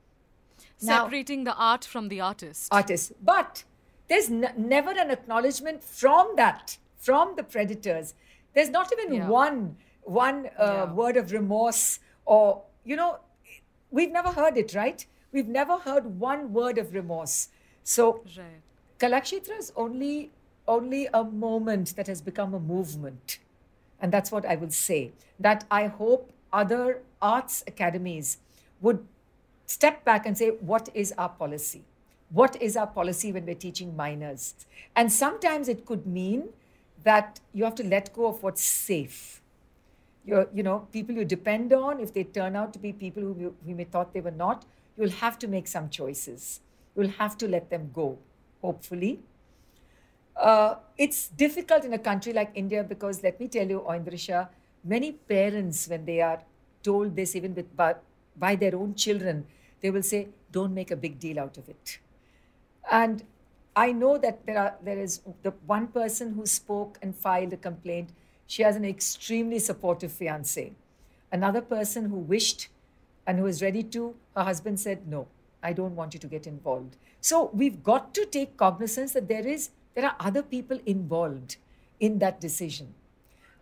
Now- 0.80 1.04
Separating 1.04 1.44
the 1.44 1.54
art 1.54 1.84
from 1.84 2.08
the 2.08 2.20
artist. 2.20 2.68
artists. 2.72 3.12
But 3.22 3.64
there's 4.08 4.30
n- 4.30 4.52
never 4.56 4.90
an 4.90 5.10
acknowledgement 5.10 5.82
from 5.82 6.34
that, 6.36 6.76
from 6.96 7.34
the 7.36 7.42
predators. 7.44 8.14
There's 8.54 8.68
not 8.70 8.92
even 8.92 9.14
Yeah. 9.14 9.28
one 9.28 9.76
one 10.04 10.46
uh, 10.58 10.64
Yeah. 10.64 10.92
word 10.92 11.16
of 11.16 11.30
remorse 11.32 12.00
or 12.24 12.62
you 12.84 12.96
know, 12.96 13.18
we've 13.92 14.10
never 14.10 14.30
heard 14.30 14.56
it, 14.56 14.74
right? 14.74 15.06
We've 15.30 15.48
never 15.48 15.78
heard 15.78 16.18
one 16.18 16.52
word 16.52 16.78
of 16.78 16.92
remorse. 16.92 17.48
So 17.84 18.24
right. 18.36 18.62
Kalakshetra 18.98 19.58
is 19.58 19.72
only 19.76 20.30
only 20.66 21.08
a 21.12 21.24
moment 21.24 21.96
that 21.96 22.06
has 22.06 22.20
become 22.20 22.54
a 22.54 22.60
movement. 22.60 23.38
And 24.00 24.12
that's 24.12 24.30
what 24.32 24.46
I 24.46 24.56
will 24.56 24.70
say. 24.70 25.12
That 25.38 25.64
I 25.70 25.86
hope 25.86 26.32
other 26.52 27.02
arts 27.20 27.64
academies 27.66 28.38
would 28.80 29.04
step 29.66 30.04
back 30.04 30.26
and 30.26 30.36
say, 30.36 30.50
what 30.50 30.88
is 30.94 31.12
our 31.18 31.28
policy? 31.28 31.84
What 32.30 32.60
is 32.62 32.76
our 32.76 32.86
policy 32.86 33.32
when 33.32 33.44
we're 33.44 33.54
teaching 33.54 33.96
minors? 33.96 34.54
And 34.96 35.12
sometimes 35.12 35.68
it 35.68 35.84
could 35.84 36.06
mean 36.06 36.48
that 37.04 37.40
you 37.52 37.64
have 37.64 37.74
to 37.76 37.84
let 37.84 38.12
go 38.12 38.26
of 38.26 38.42
what's 38.42 38.62
safe. 38.62 39.41
You're, 40.24 40.48
you 40.54 40.62
know, 40.62 40.86
people 40.92 41.14
you 41.14 41.24
depend 41.24 41.72
on, 41.72 42.00
if 42.00 42.12
they 42.14 42.24
turn 42.24 42.54
out 42.54 42.72
to 42.74 42.78
be 42.78 42.92
people 42.92 43.22
who 43.22 43.54
you, 43.66 43.74
may 43.74 43.84
thought 43.84 44.12
they 44.12 44.20
were 44.20 44.30
not, 44.30 44.64
you'll 44.96 45.10
have 45.10 45.38
to 45.40 45.48
make 45.48 45.66
some 45.66 45.88
choices. 45.88 46.60
You'll 46.96 47.08
have 47.08 47.36
to 47.38 47.48
let 47.48 47.70
them 47.70 47.90
go, 47.92 48.18
hopefully. 48.60 49.20
Uh, 50.36 50.76
it's 50.96 51.28
difficult 51.28 51.84
in 51.84 51.92
a 51.92 51.98
country 51.98 52.32
like 52.32 52.50
India 52.54 52.84
because 52.84 53.22
let 53.22 53.40
me 53.40 53.48
tell 53.48 53.66
you, 53.66 53.80
Oindrisha, 53.80 54.48
many 54.84 55.12
parents, 55.12 55.88
when 55.88 56.04
they 56.04 56.20
are 56.20 56.40
told 56.82 57.16
this, 57.16 57.34
even 57.36 57.54
with 57.54 57.76
by, 57.76 57.94
by 58.36 58.54
their 58.56 58.76
own 58.76 58.94
children, 58.94 59.46
they 59.80 59.90
will 59.90 60.02
say, 60.02 60.28
"Don't 60.50 60.72
make 60.72 60.90
a 60.90 60.96
big 60.96 61.18
deal 61.18 61.38
out 61.38 61.58
of 61.58 61.68
it." 61.68 61.98
And 62.90 63.24
I 63.74 63.92
know 63.92 64.18
that 64.18 64.44
there 64.46 64.58
are 64.58 64.74
there 64.82 64.98
is 64.98 65.20
the 65.42 65.52
one 65.66 65.88
person 65.88 66.34
who 66.34 66.46
spoke 66.46 66.98
and 67.02 67.14
filed 67.14 67.52
a 67.52 67.56
complaint. 67.56 68.10
She 68.52 68.62
has 68.64 68.76
an 68.76 68.84
extremely 68.84 69.58
supportive 69.58 70.12
fiance. 70.12 70.72
Another 71.32 71.62
person 71.62 72.10
who 72.10 72.16
wished 72.16 72.68
and 73.26 73.38
who 73.38 73.46
is 73.46 73.62
ready 73.62 73.82
to, 73.84 74.14
her 74.36 74.44
husband 74.44 74.78
said, 74.78 75.08
No, 75.08 75.26
I 75.62 75.72
don't 75.72 75.96
want 75.96 76.12
you 76.12 76.20
to 76.20 76.26
get 76.26 76.46
involved. 76.46 76.98
So 77.22 77.48
we've 77.54 77.82
got 77.82 78.12
to 78.12 78.26
take 78.26 78.58
cognizance 78.58 79.14
that 79.14 79.26
there 79.26 79.46
is 79.46 79.70
there 79.94 80.04
are 80.04 80.16
other 80.20 80.42
people 80.42 80.78
involved 80.84 81.56
in 81.98 82.18
that 82.18 82.42
decision. 82.42 82.92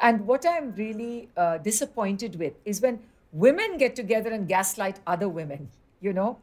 And 0.00 0.26
what 0.26 0.44
I'm 0.44 0.74
really 0.74 1.28
uh, 1.36 1.58
disappointed 1.58 2.34
with 2.34 2.54
is 2.64 2.80
when 2.80 2.98
women 3.30 3.78
get 3.78 3.94
together 3.94 4.30
and 4.30 4.48
gaslight 4.48 4.98
other 5.06 5.28
women, 5.28 5.68
you 6.00 6.12
know, 6.12 6.38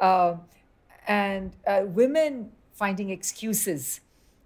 uh, 0.00 0.34
and 1.06 1.52
uh, 1.68 1.82
women 1.86 2.50
finding 2.72 3.10
excuses 3.10 4.00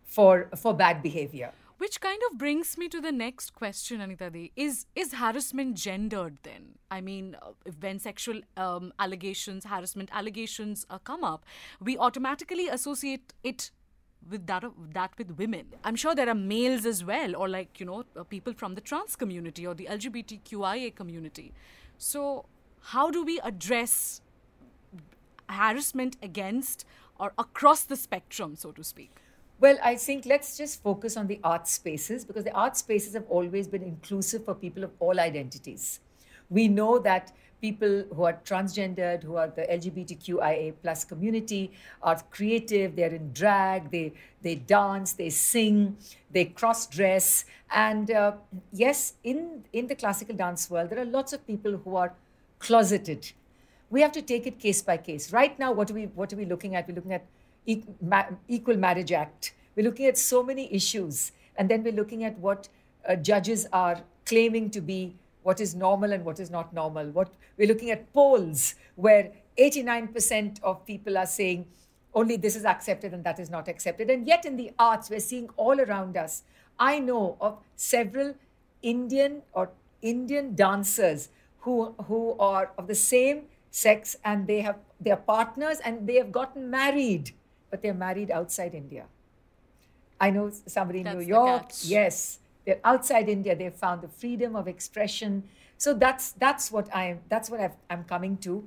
for 0.05 0.51
for 0.55 0.75
bad 0.75 1.03
behavior. 1.03 1.53
Which 1.79 2.01
kind 2.01 2.21
of 2.31 2.39
brings 2.39 2.79
me 2.79 2.89
to 2.89 3.03
the 3.03 3.13
next 3.13 3.53
question, 3.55 4.01
Anita 4.01 4.31
Di. 4.31 4.51
Is 4.57 4.87
is 4.95 5.15
harassment 5.15 5.77
gendered 5.77 6.39
then? 6.43 6.79
I 6.91 7.03
mean, 7.03 7.37
uh, 7.43 7.51
when 7.81 7.99
sexual 7.99 8.41
um, 8.57 8.93
allegations, 8.99 9.67
harassment 9.67 10.09
allegations 10.13 10.87
uh, 10.89 10.99
come 10.99 11.23
up, 11.23 11.45
we 11.79 11.99
automatically 11.99 12.69
associate 12.69 13.35
it 13.45 13.71
with 14.31 14.47
that 14.47 14.65
that 14.95 15.19
with 15.19 15.33
women. 15.37 15.67
I'm 15.85 15.97
sure 15.97 16.15
there 16.15 16.31
are 16.31 16.35
males 16.35 16.87
as 16.87 17.05
well, 17.05 17.37
or 17.37 17.47
like 17.49 17.79
you 17.79 17.85
know, 17.85 18.05
uh, 18.17 18.25
people 18.25 18.55
from 18.55 18.75
the 18.75 18.81
trans 18.81 19.15
community 19.15 19.67
or 19.67 19.75
the 19.75 19.87
LGBTQIA 19.91 20.95
community. 20.95 21.53
So, 21.99 22.47
how 22.95 23.11
do 23.11 23.23
we 23.23 23.39
address 23.41 24.23
harassment 25.51 26.17
against 26.23 26.87
or 27.19 27.33
across 27.37 27.85
the 27.85 27.97
spectrum, 27.97 28.57
so 28.57 28.73
to 28.73 28.83
speak? 28.83 29.26
Well, 29.59 29.79
I 29.83 29.97
think 29.97 30.27
let's 30.27 30.59
just 30.59 30.83
focus 30.83 31.17
on 31.17 31.29
the 31.29 31.41
art 31.43 31.67
spaces 31.67 32.27
because 32.27 32.45
the 32.45 32.53
art 32.53 32.77
spaces 32.77 33.15
have 33.15 33.25
always 33.29 33.67
been 33.67 33.83
inclusive 33.83 34.45
for 34.45 34.55
people 34.55 34.85
of 34.85 34.91
all 34.99 35.19
identities. 35.19 36.01
We 36.51 36.69
know 36.69 36.99
that 36.99 37.33
people 37.63 38.05
who 38.15 38.25
are 38.25 38.35
transgendered, 38.45 39.23
who 39.23 39.37
are 39.37 39.49
the 39.49 39.63
LGBTQIA 39.63 40.75
plus 40.83 41.07
community, 41.07 41.73
are 42.03 42.21
creative. 42.31 42.97
They're 42.97 43.15
in 43.15 43.33
drag. 43.33 43.91
They 43.91 44.13
they 44.43 44.57
dance. 44.57 45.15
They 45.15 45.31
sing. 45.31 45.97
They 46.31 46.45
cross 46.45 46.87
dress. 46.87 47.47
And 47.71 48.11
uh, 48.11 48.33
yes, 48.73 49.15
in 49.25 49.65
in 49.73 49.87
the 49.87 49.95
classical 49.95 50.37
dance 50.37 50.69
world, 50.69 50.91
there 50.91 51.01
are 51.01 51.07
lots 51.07 51.33
of 51.33 51.47
people 51.47 51.79
who 51.79 51.97
are 51.97 52.13
closeted. 52.59 53.33
We 53.89 54.03
have 54.03 54.13
to 54.13 54.23
take 54.23 54.47
it 54.47 54.59
case 54.59 54.83
by 54.83 54.99
case. 54.99 55.33
Right 55.33 55.59
now, 55.59 55.73
what 55.73 55.91
are 55.91 55.95
we 55.95 56.05
what 56.21 56.31
are 56.33 56.37
we 56.37 56.45
looking 56.45 56.77
at? 56.77 56.87
We're 56.87 56.97
looking 56.97 57.15
at 57.15 57.25
Equal 57.67 58.77
Marriage 58.77 59.13
Act. 59.13 59.55
We're 59.75 59.85
looking 59.85 60.07
at 60.07 60.17
so 60.17 60.43
many 60.43 60.73
issues, 60.73 61.33
and 61.57 61.69
then 61.69 61.83
we're 61.83 61.93
looking 61.93 62.25
at 62.25 62.39
what 62.39 62.69
uh, 63.09 63.17
judges 63.17 63.67
are 63.73 64.01
claiming 64.25 64.71
to 64.71 64.81
be 64.81 65.15
what 65.43 65.61
is 65.61 65.75
normal 65.75 66.13
and 66.13 66.25
what 66.25 66.41
is 66.41 66.51
not 66.51 66.73
normal. 66.73 67.07
What 67.11 67.33
we're 67.57 67.69
looking 67.69 67.91
at 67.91 68.13
polls 68.13 68.75
where 68.97 69.33
89% 69.59 70.61
of 70.63 70.85
people 70.85 71.17
are 71.17 71.27
saying 71.27 71.67
only 72.15 72.37
this 72.37 72.57
is 72.57 72.65
accepted 72.65 73.13
and 73.13 73.23
that 73.25 73.39
is 73.39 73.51
not 73.51 73.69
accepted. 73.69 74.11
And 74.11 74.27
yet 74.27 74.45
in 74.45 74.57
the 74.57 74.73
arts, 74.79 75.11
we're 75.11 75.21
seeing 75.21 75.49
all 75.57 75.81
around 75.81 76.17
us. 76.17 76.43
I 76.79 76.99
know 76.99 77.37
of 77.41 77.59
several 77.77 78.35
Indian 78.83 79.43
or 79.53 79.71
Indian 80.03 80.55
dancers 80.55 81.29
who 81.61 81.95
who 82.09 82.37
are 82.39 82.71
of 82.79 82.87
the 82.87 82.95
same 82.95 83.43
sex 83.71 84.17
and 84.25 84.47
they 84.47 84.61
have 84.63 84.79
their 84.99 85.17
partners 85.17 85.79
and 85.85 86.07
they 86.09 86.17
have 86.17 86.33
gotten 86.33 86.71
married, 86.71 87.33
but 87.71 87.83
they're 87.83 87.95
married 87.95 88.31
outside 88.31 88.75
India. 88.75 89.05
I 90.21 90.31
know 90.31 90.51
somebody 90.67 91.01
in 91.01 91.05
That's 91.05 91.17
New 91.19 91.27
York. 91.27 91.71
Yes, 91.83 92.39
they're 92.65 92.81
outside 92.85 93.29
India. 93.29 93.55
They 93.55 93.71
found 93.71 94.01
the 94.03 94.09
freedom 94.09 94.57
of 94.57 94.67
expression. 94.67 95.45
So 95.77 95.93
that's 95.93 96.33
that's 96.33 96.73
what 96.73 96.89
I'm 96.95 97.21
that's 97.29 97.51
what 97.51 97.61
I've, 97.61 97.77
I'm 97.91 98.05
coming 98.05 98.39
to. 98.39 98.65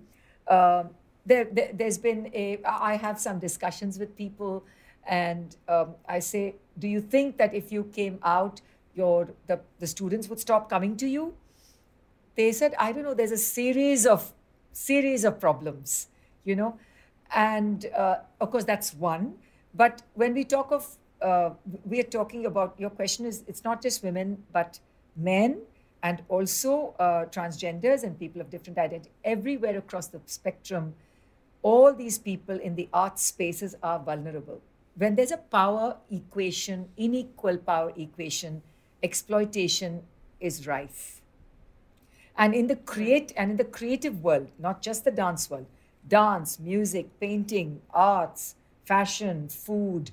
Um, 0.48 0.90
there, 1.26 1.46
there 1.46 1.72
there's 1.74 1.98
been 1.98 2.30
a 2.34 2.60
I 2.66 2.96
have 2.96 3.20
some 3.20 3.40
discussions 3.40 3.98
with 3.98 4.16
people, 4.16 4.64
and 5.08 5.56
um, 5.68 5.96
I 6.08 6.20
say, 6.20 6.56
do 6.78 6.88
you 6.88 7.02
think 7.02 7.38
that 7.38 7.54
if 7.54 7.72
you 7.72 7.86
came 7.86 8.20
out, 8.24 8.62
your 8.94 9.30
the 9.48 9.60
the 9.80 9.88
students 9.88 10.30
would 10.30 10.40
stop 10.40 10.70
coming 10.70 10.96
to 10.98 11.08
you? 11.08 11.34
They 12.36 12.52
said, 12.52 12.74
I 12.80 12.92
don't 12.92 13.04
know. 13.04 13.14
There's 13.14 13.32
a 13.32 13.38
series 13.38 14.06
of 14.06 14.34
series 14.72 15.26
of 15.26 15.40
problems, 15.40 16.08
you 16.44 16.56
know, 16.56 16.78
and 17.34 17.86
uh, 17.96 18.18
of 18.42 18.52
course 18.52 18.64
that's 18.64 18.94
one. 18.94 19.36
But 19.74 20.02
when 20.16 20.34
we 20.34 20.44
talk 20.44 20.72
of 20.72 20.88
uh, 21.22 21.52
we 21.86 22.00
are 22.00 22.10
talking 22.12 22.46
about 22.46 22.76
your 22.78 22.90
question 22.90 23.26
is 23.26 23.44
it's 23.48 23.64
not 23.64 23.82
just 23.82 24.04
women 24.04 24.44
but 24.54 24.80
men 25.16 25.60
and 26.02 26.24
also 26.30 26.96
uh, 26.98 27.26
transgenders 27.26 28.04
and 28.04 28.18
people 28.18 28.42
of 28.42 28.50
different 28.50 28.78
identity. 28.80 29.12
Everywhere 29.24 29.78
across 29.78 30.08
the 30.08 30.22
spectrum 30.26 30.94
all 31.62 31.94
these 31.94 32.18
people 32.18 32.58
in 32.58 32.76
the 32.76 32.88
art 32.94 33.20
spaces 33.20 33.76
are 33.84 34.00
vulnerable. 34.00 34.62
When 34.96 35.16
there's 35.16 35.32
a 35.32 35.38
power 35.38 35.98
equation 36.10 36.90
unequal 36.98 37.58
power 37.58 37.92
equation 37.96 38.62
exploitation 39.04 40.04
is 40.40 40.66
rife. 40.68 41.22
And 42.38 42.54
in 42.54 42.68
the 42.68 42.78
create 42.78 43.34
and 43.36 43.52
in 43.52 43.58
the 43.58 43.66
creative 43.66 44.24
world 44.24 44.48
not 44.58 44.82
just 44.82 45.04
the 45.04 45.12
dance 45.12 45.50
world 45.50 45.66
dance 46.10 46.60
music 46.60 47.08
painting 47.20 47.82
arts 47.94 48.56
fashion 48.84 49.48
food 49.48 50.12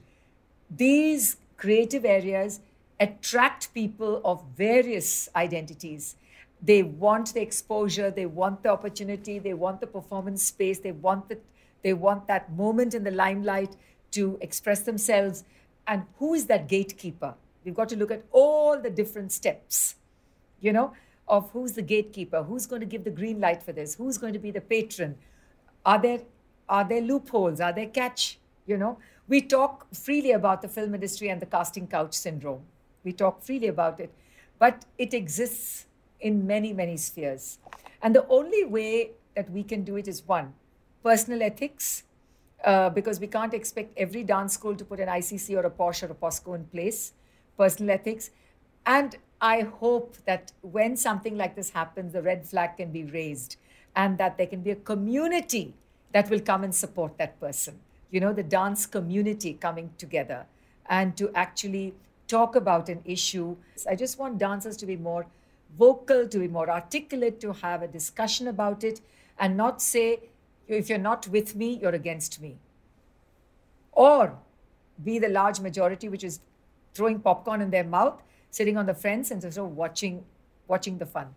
these 0.71 1.37
creative 1.57 2.05
areas 2.05 2.61
attract 2.99 3.73
people 3.75 4.21
of 4.25 4.43
various 4.57 5.29
identities. 5.37 6.17
They 6.63 6.83
want 6.83 7.35
the 7.35 7.43
exposure, 7.43 8.11
they 8.11 8.27
want 8.27 8.63
the 8.63 8.71
opportunity, 8.71 9.39
they 9.39 9.55
want 9.55 9.81
the 9.81 9.87
performance 9.87 10.43
space, 10.43 10.79
they 10.79 10.93
want 10.93 11.29
the, 11.29 11.39
they 11.83 11.93
want 11.93 12.27
that 12.29 12.53
moment 12.53 12.95
in 12.95 13.05
the 13.05 13.11
limelight 13.11 13.77
to 14.13 14.39
express 14.41 14.81
themselves. 14.81 15.45
And 15.87 16.05
who 16.19 16.35
is 16.35 16.47
that 16.47 16.69
gatekeeper? 16.69 17.35
We've 17.65 17.75
got 17.75 17.89
to 17.91 17.97
look 17.97 18.11
at 18.11 18.25
all 18.33 18.81
the 18.81 18.91
different 18.91 19.33
steps, 19.33 19.97
you 20.61 20.73
know, 20.73 20.93
of 21.29 21.51
who's 21.51 21.73
the 21.73 21.83
gatekeeper, 21.83 22.43
who's 22.43 22.67
going 22.67 22.81
to 22.81 22.87
give 22.87 23.05
the 23.05 23.11
green 23.11 23.41
light 23.41 23.63
for 23.63 23.73
this, 23.73 23.95
who's 23.95 24.19
going 24.19 24.33
to 24.33 24.39
be 24.39 24.51
the 24.51 24.61
patron. 24.61 25.17
Are 25.87 26.03
there 26.03 26.21
are 26.69 26.85
there 26.85 27.01
loopholes? 27.01 27.61
Are 27.61 27.73
there 27.73 27.87
catch? 27.87 28.39
You 28.67 28.77
know, 28.77 28.99
we 29.29 29.41
talk 29.41 29.87
freely 29.95 30.33
about 30.33 30.61
the 30.61 30.69
film 30.69 30.95
industry 30.95 31.29
and 31.29 31.41
the 31.41 31.47
casting 31.47 31.87
couch 31.87 32.15
syndrome. 32.15 32.63
We 33.05 33.13
talk 33.13 33.41
freely 33.41 33.69
about 33.69 34.01
it, 34.01 34.13
but 34.59 34.85
it 34.99 35.15
exists 35.15 35.87
in 36.21 36.45
many, 36.45 36.73
many 36.73 36.97
spheres. 36.97 37.59
And 38.03 38.15
the 38.17 38.27
only 38.27 38.65
way 38.65 39.13
that 39.37 39.49
we 39.51 39.63
can 39.63 39.85
do 39.85 39.95
it 39.97 40.09
is 40.09 40.27
one, 40.27 40.55
personal 41.05 41.41
ethics, 41.41 42.03
uh, 42.65 42.91
because 42.91 43.21
we 43.21 43.29
can't 43.29 43.55
expect 43.55 43.97
every 43.97 44.25
dance 44.25 44.55
school 44.55 44.75
to 44.75 44.85
put 44.85 44.99
an 44.99 45.09
ICC 45.09 45.57
or 45.57 45.67
a 45.67 45.71
POSH 45.71 46.03
or 46.03 46.07
a 46.07 46.15
POCSO 46.15 46.57
in 46.57 46.65
place, 46.65 47.13
personal 47.57 47.93
ethics. 47.95 48.31
And 48.85 49.17
I 49.41 49.61
hope 49.61 50.17
that 50.25 50.51
when 50.63 50.97
something 50.97 51.37
like 51.37 51.55
this 51.55 51.71
happens, 51.71 52.13
the 52.13 52.23
red 52.23 52.45
flag 52.45 52.77
can 52.77 52.91
be 52.91 53.05
raised 53.05 53.57
and 53.97 54.19
that 54.19 54.37
there 54.37 54.47
can 54.47 54.61
be 54.61 54.71
a 54.71 54.77
community 54.77 55.75
that 56.13 56.31
will 56.31 56.41
come 56.41 56.63
and 56.63 56.75
support 56.75 57.17
that 57.19 57.41
person. 57.41 57.81
You 58.11 58.21
know, 58.21 58.33
the 58.33 58.43
dance 58.43 58.87
community 58.87 59.55
coming 59.55 59.91
together 59.99 60.47
and 60.89 61.17
to 61.17 61.31
actually 61.35 61.95
talk 62.29 62.55
about 62.55 62.89
an 62.89 63.01
issue. 63.05 63.57
I 63.89 63.97
just 63.97 64.19
want 64.19 64.39
dancers 64.39 64.77
to 64.79 64.87
be 64.87 64.97
more 64.97 65.27
vocal, 65.79 66.29
to 66.29 66.39
be 66.39 66.47
more 66.47 66.71
articulate, 66.71 67.41
to 67.41 67.53
have 67.55 67.83
a 67.83 67.89
discussion 67.89 68.49
about 68.49 68.85
it, 68.85 69.01
and 69.39 69.57
not 69.57 69.83
say, 69.83 70.21
if 70.69 70.89
you're 70.89 70.99
not 70.99 71.27
with 71.29 71.57
me, 71.57 71.79
you're 71.81 71.95
against 71.95 72.41
me. 72.41 72.57
Or 73.93 74.39
be 75.03 75.19
the 75.19 75.29
large 75.29 75.61
majority 75.61 76.09
which 76.09 76.25
is 76.25 76.41
throwing 76.95 77.21
popcorn 77.21 77.61
in 77.61 77.71
their 77.71 77.85
mouth, 77.85 78.23
sitting 78.51 78.77
on 78.77 78.87
the 78.87 78.95
fence 78.95 79.31
and 79.31 79.43
sort 79.43 79.57
of 79.57 79.77
watching 79.77 80.25
watching 80.69 80.99
the 80.99 81.07
fun. 81.07 81.35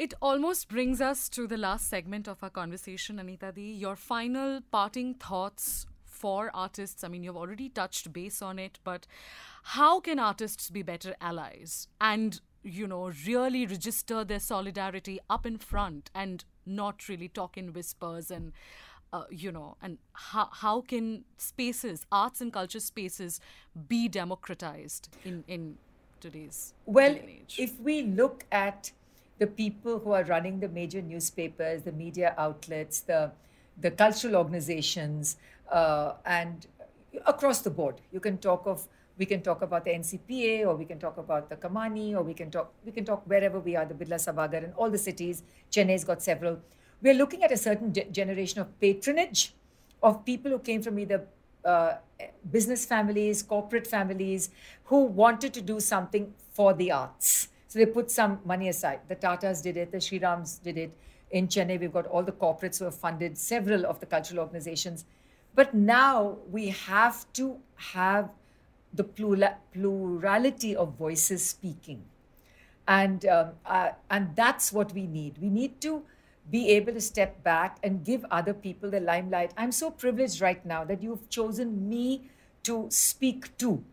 It 0.00 0.14
almost 0.22 0.70
brings 0.70 1.02
us 1.02 1.28
to 1.28 1.46
the 1.46 1.58
last 1.58 1.90
segment 1.90 2.26
of 2.26 2.42
our 2.42 2.48
conversation, 2.48 3.18
Anita 3.18 3.52
Di. 3.52 3.72
Your 3.72 3.96
final 3.96 4.62
parting 4.72 5.12
thoughts 5.12 5.84
for 6.06 6.50
artists. 6.54 7.04
I 7.04 7.08
mean, 7.08 7.22
you've 7.22 7.36
already 7.36 7.68
touched 7.68 8.10
base 8.10 8.40
on 8.40 8.58
it, 8.58 8.78
but 8.82 9.06
how 9.62 10.00
can 10.00 10.18
artists 10.18 10.70
be 10.70 10.80
better 10.80 11.14
allies 11.20 11.86
and, 12.00 12.40
you 12.62 12.86
know, 12.86 13.12
really 13.26 13.66
register 13.66 14.24
their 14.24 14.40
solidarity 14.40 15.20
up 15.28 15.44
in 15.44 15.58
front 15.58 16.08
and 16.14 16.46
not 16.64 17.06
really 17.06 17.28
talk 17.28 17.58
in 17.58 17.74
whispers 17.74 18.30
and 18.30 18.52
uh, 19.12 19.24
you 19.28 19.52
know, 19.52 19.76
and 19.82 19.98
how, 20.14 20.48
how 20.50 20.80
can 20.80 21.24
spaces, 21.36 22.06
arts 22.10 22.40
and 22.40 22.54
culture 22.54 22.80
spaces, 22.80 23.38
be 23.86 24.08
democratized 24.08 25.10
in, 25.26 25.44
in 25.46 25.76
today's 26.20 26.72
well, 26.86 27.12
day 27.12 27.20
and 27.20 27.28
age? 27.28 27.56
if 27.58 27.78
we 27.80 28.02
look 28.02 28.46
at 28.50 28.92
the 29.40 29.46
people 29.46 29.98
who 29.98 30.12
are 30.12 30.24
running 30.24 30.60
the 30.60 30.68
major 30.68 31.02
newspapers, 31.02 31.82
the 31.82 31.92
media 31.92 32.34
outlets, 32.38 33.00
the 33.00 33.32
the 33.80 33.90
cultural 33.90 34.36
organizations, 34.36 35.36
uh, 35.72 36.12
and 36.26 36.66
across 37.26 37.62
the 37.62 37.70
board, 37.70 38.00
you 38.12 38.20
can 38.20 38.36
talk 38.38 38.66
of 38.66 38.86
we 39.18 39.26
can 39.26 39.42
talk 39.42 39.62
about 39.62 39.84
the 39.84 39.92
NCPA, 39.92 40.66
or 40.66 40.74
we 40.76 40.84
can 40.84 40.98
talk 40.98 41.18
about 41.18 41.48
the 41.50 41.56
Kamani, 41.56 42.14
or 42.14 42.22
we 42.22 42.34
can 42.34 42.50
talk 42.50 42.72
we 42.84 42.92
can 42.92 43.04
talk 43.04 43.26
wherever 43.26 43.58
we 43.58 43.76
are, 43.76 43.86
the 43.86 43.94
Birla 43.94 44.20
Sabhagar 44.26 44.62
in 44.64 44.72
all 44.74 44.90
the 44.90 45.02
cities. 45.08 45.42
Chennai's 45.70 46.04
got 46.04 46.22
several. 46.22 46.58
We're 47.02 47.18
looking 47.22 47.42
at 47.42 47.52
a 47.52 47.56
certain 47.56 47.92
ge- 47.94 48.10
generation 48.12 48.60
of 48.60 48.78
patronage 48.80 49.54
of 50.02 50.24
people 50.24 50.50
who 50.50 50.58
came 50.58 50.82
from 50.82 50.98
either 50.98 51.26
uh, 51.64 51.94
business 52.50 52.84
families, 52.84 53.42
corporate 53.42 53.86
families, 53.86 54.50
who 54.84 55.04
wanted 55.04 55.54
to 55.54 55.62
do 55.62 55.80
something 55.80 56.34
for 56.52 56.74
the 56.74 56.90
arts. 56.92 57.49
So 57.70 57.78
they 57.78 57.86
put 57.86 58.10
some 58.10 58.40
money 58.44 58.68
aside. 58.68 58.98
The 59.06 59.14
Tatas 59.14 59.62
did 59.62 59.76
it, 59.76 59.92
the 59.92 59.98
Srirams 59.98 60.60
did 60.60 60.76
it. 60.76 60.90
In 61.30 61.46
Chennai, 61.46 61.78
we've 61.78 61.92
got 61.92 62.06
all 62.06 62.24
the 62.24 62.32
corporates 62.32 62.80
who 62.80 62.86
have 62.86 62.96
funded 62.96 63.38
several 63.38 63.86
of 63.86 64.00
the 64.00 64.06
cultural 64.06 64.40
organizations. 64.40 65.04
But 65.54 65.72
now 65.72 66.38
we 66.50 66.70
have 66.70 67.32
to 67.34 67.60
have 67.76 68.28
the 68.92 69.04
plura- 69.04 69.58
plurality 69.72 70.74
of 70.74 70.96
voices 70.96 71.46
speaking. 71.46 72.02
And, 72.88 73.24
um, 73.26 73.50
uh, 73.64 73.90
and 74.10 74.34
that's 74.34 74.72
what 74.72 74.92
we 74.92 75.06
need. 75.06 75.38
We 75.38 75.48
need 75.48 75.80
to 75.82 76.02
be 76.50 76.70
able 76.70 76.92
to 76.94 77.00
step 77.00 77.40
back 77.44 77.78
and 77.84 78.04
give 78.04 78.26
other 78.32 78.52
people 78.52 78.90
the 78.90 78.98
limelight. 78.98 79.54
I'm 79.56 79.70
so 79.70 79.92
privileged 79.92 80.40
right 80.40 80.66
now 80.66 80.82
that 80.86 81.04
you've 81.04 81.28
chosen 81.28 81.88
me 81.88 82.32
to 82.64 82.88
speak 82.90 83.56
to, 83.58 83.84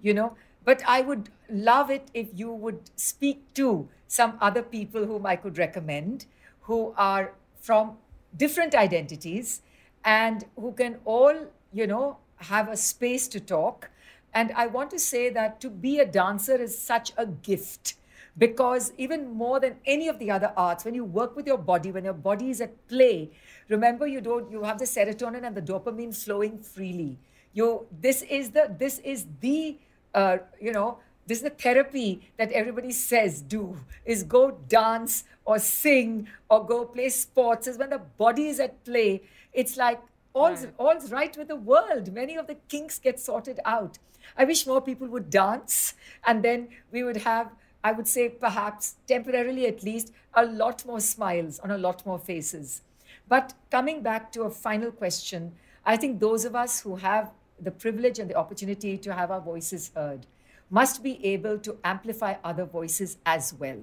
you 0.00 0.14
know. 0.14 0.36
But 0.64 0.82
I 0.86 1.00
would 1.00 1.30
love 1.48 1.90
it 1.90 2.08
if 2.14 2.28
you 2.34 2.52
would 2.52 2.90
speak 2.96 3.52
to 3.54 3.88
some 4.06 4.36
other 4.40 4.62
people 4.62 5.06
whom 5.06 5.26
I 5.26 5.36
could 5.36 5.58
recommend 5.58 6.26
who 6.62 6.94
are 6.96 7.32
from 7.60 7.96
different 8.36 8.74
identities 8.74 9.62
and 10.04 10.44
who 10.56 10.72
can 10.72 10.98
all, 11.04 11.34
you 11.72 11.86
know, 11.86 12.18
have 12.36 12.68
a 12.68 12.76
space 12.76 13.28
to 13.28 13.40
talk. 13.40 13.90
And 14.32 14.52
I 14.52 14.66
want 14.66 14.90
to 14.90 14.98
say 14.98 15.30
that 15.30 15.60
to 15.60 15.70
be 15.70 15.98
a 15.98 16.06
dancer 16.06 16.54
is 16.54 16.76
such 16.78 17.12
a 17.16 17.26
gift 17.26 17.94
because 18.38 18.92
even 18.96 19.30
more 19.30 19.58
than 19.60 19.76
any 19.84 20.08
of 20.08 20.18
the 20.18 20.30
other 20.30 20.52
arts 20.56 20.84
when 20.84 20.94
you 20.94 21.04
work 21.04 21.34
with 21.36 21.46
your 21.46 21.58
body 21.58 21.90
when 21.90 22.04
your 22.04 22.14
body 22.14 22.50
is 22.50 22.60
at 22.60 22.74
play 22.86 23.28
remember 23.68 24.06
you 24.06 24.20
don't 24.20 24.50
you 24.52 24.62
have 24.62 24.78
the 24.78 24.84
serotonin 24.84 25.44
and 25.44 25.56
the 25.56 25.60
dopamine 25.62 26.14
flowing 26.14 26.56
freely 26.58 27.18
you 27.52 27.86
this 28.00 28.22
is 28.22 28.50
the 28.50 28.72
this 28.78 29.00
is 29.00 29.26
the 29.40 29.76
uh, 30.14 30.38
you 30.60 30.72
know 30.72 30.98
this 31.26 31.38
is 31.38 31.44
the 31.44 31.50
therapy 31.50 32.20
that 32.38 32.50
everybody 32.52 32.90
says 32.90 33.40
do 33.40 33.76
is 34.04 34.22
go 34.24 34.50
dance 34.68 35.24
or 35.44 35.58
sing 35.58 36.26
or 36.48 36.64
go 36.66 36.84
play 36.84 37.08
sports 37.08 37.66
is 37.66 37.78
when 37.78 37.90
the 37.90 37.98
body 37.98 38.48
is 38.48 38.58
at 38.60 38.82
play 38.84 39.22
it's 39.52 39.76
like 39.76 40.00
all's, 40.34 40.64
Right. 40.64 40.74
all's 40.78 41.12
right 41.12 41.36
with 41.36 41.48
the 41.48 41.56
world 41.56 42.12
many 42.12 42.36
of 42.36 42.46
the 42.46 42.56
kinks 42.68 42.98
get 42.98 43.20
sorted 43.20 43.60
out 43.64 43.98
i 44.36 44.44
wish 44.44 44.66
more 44.66 44.80
people 44.80 45.06
would 45.08 45.30
dance 45.30 45.94
and 46.26 46.42
then 46.44 46.68
we 46.92 47.02
would 47.04 47.18
have 47.18 47.50
I 47.82 47.92
would 47.92 48.06
say 48.06 48.28
perhaps 48.28 48.96
temporarily 49.06 49.66
at 49.66 49.82
least, 49.82 50.12
a 50.34 50.44
lot 50.44 50.84
more 50.84 51.00
smiles 51.00 51.58
on 51.60 51.70
a 51.70 51.78
lot 51.78 52.04
more 52.04 52.18
faces. 52.18 52.82
But 53.26 53.54
coming 53.70 54.02
back 54.02 54.30
to 54.32 54.42
a 54.42 54.50
final 54.50 54.90
question, 54.92 55.54
I 55.86 55.96
think 55.96 56.20
those 56.20 56.44
of 56.44 56.54
us 56.54 56.82
who 56.82 56.96
have 56.96 57.30
the 57.62 57.70
privilege 57.70 58.18
and 58.18 58.28
the 58.28 58.34
opportunity 58.34 58.96
to 58.98 59.12
have 59.12 59.30
our 59.30 59.40
voices 59.40 59.90
heard 59.94 60.26
must 60.70 61.02
be 61.02 61.24
able 61.24 61.58
to 61.58 61.76
amplify 61.84 62.34
other 62.44 62.64
voices 62.64 63.18
as 63.26 63.52
well. 63.54 63.78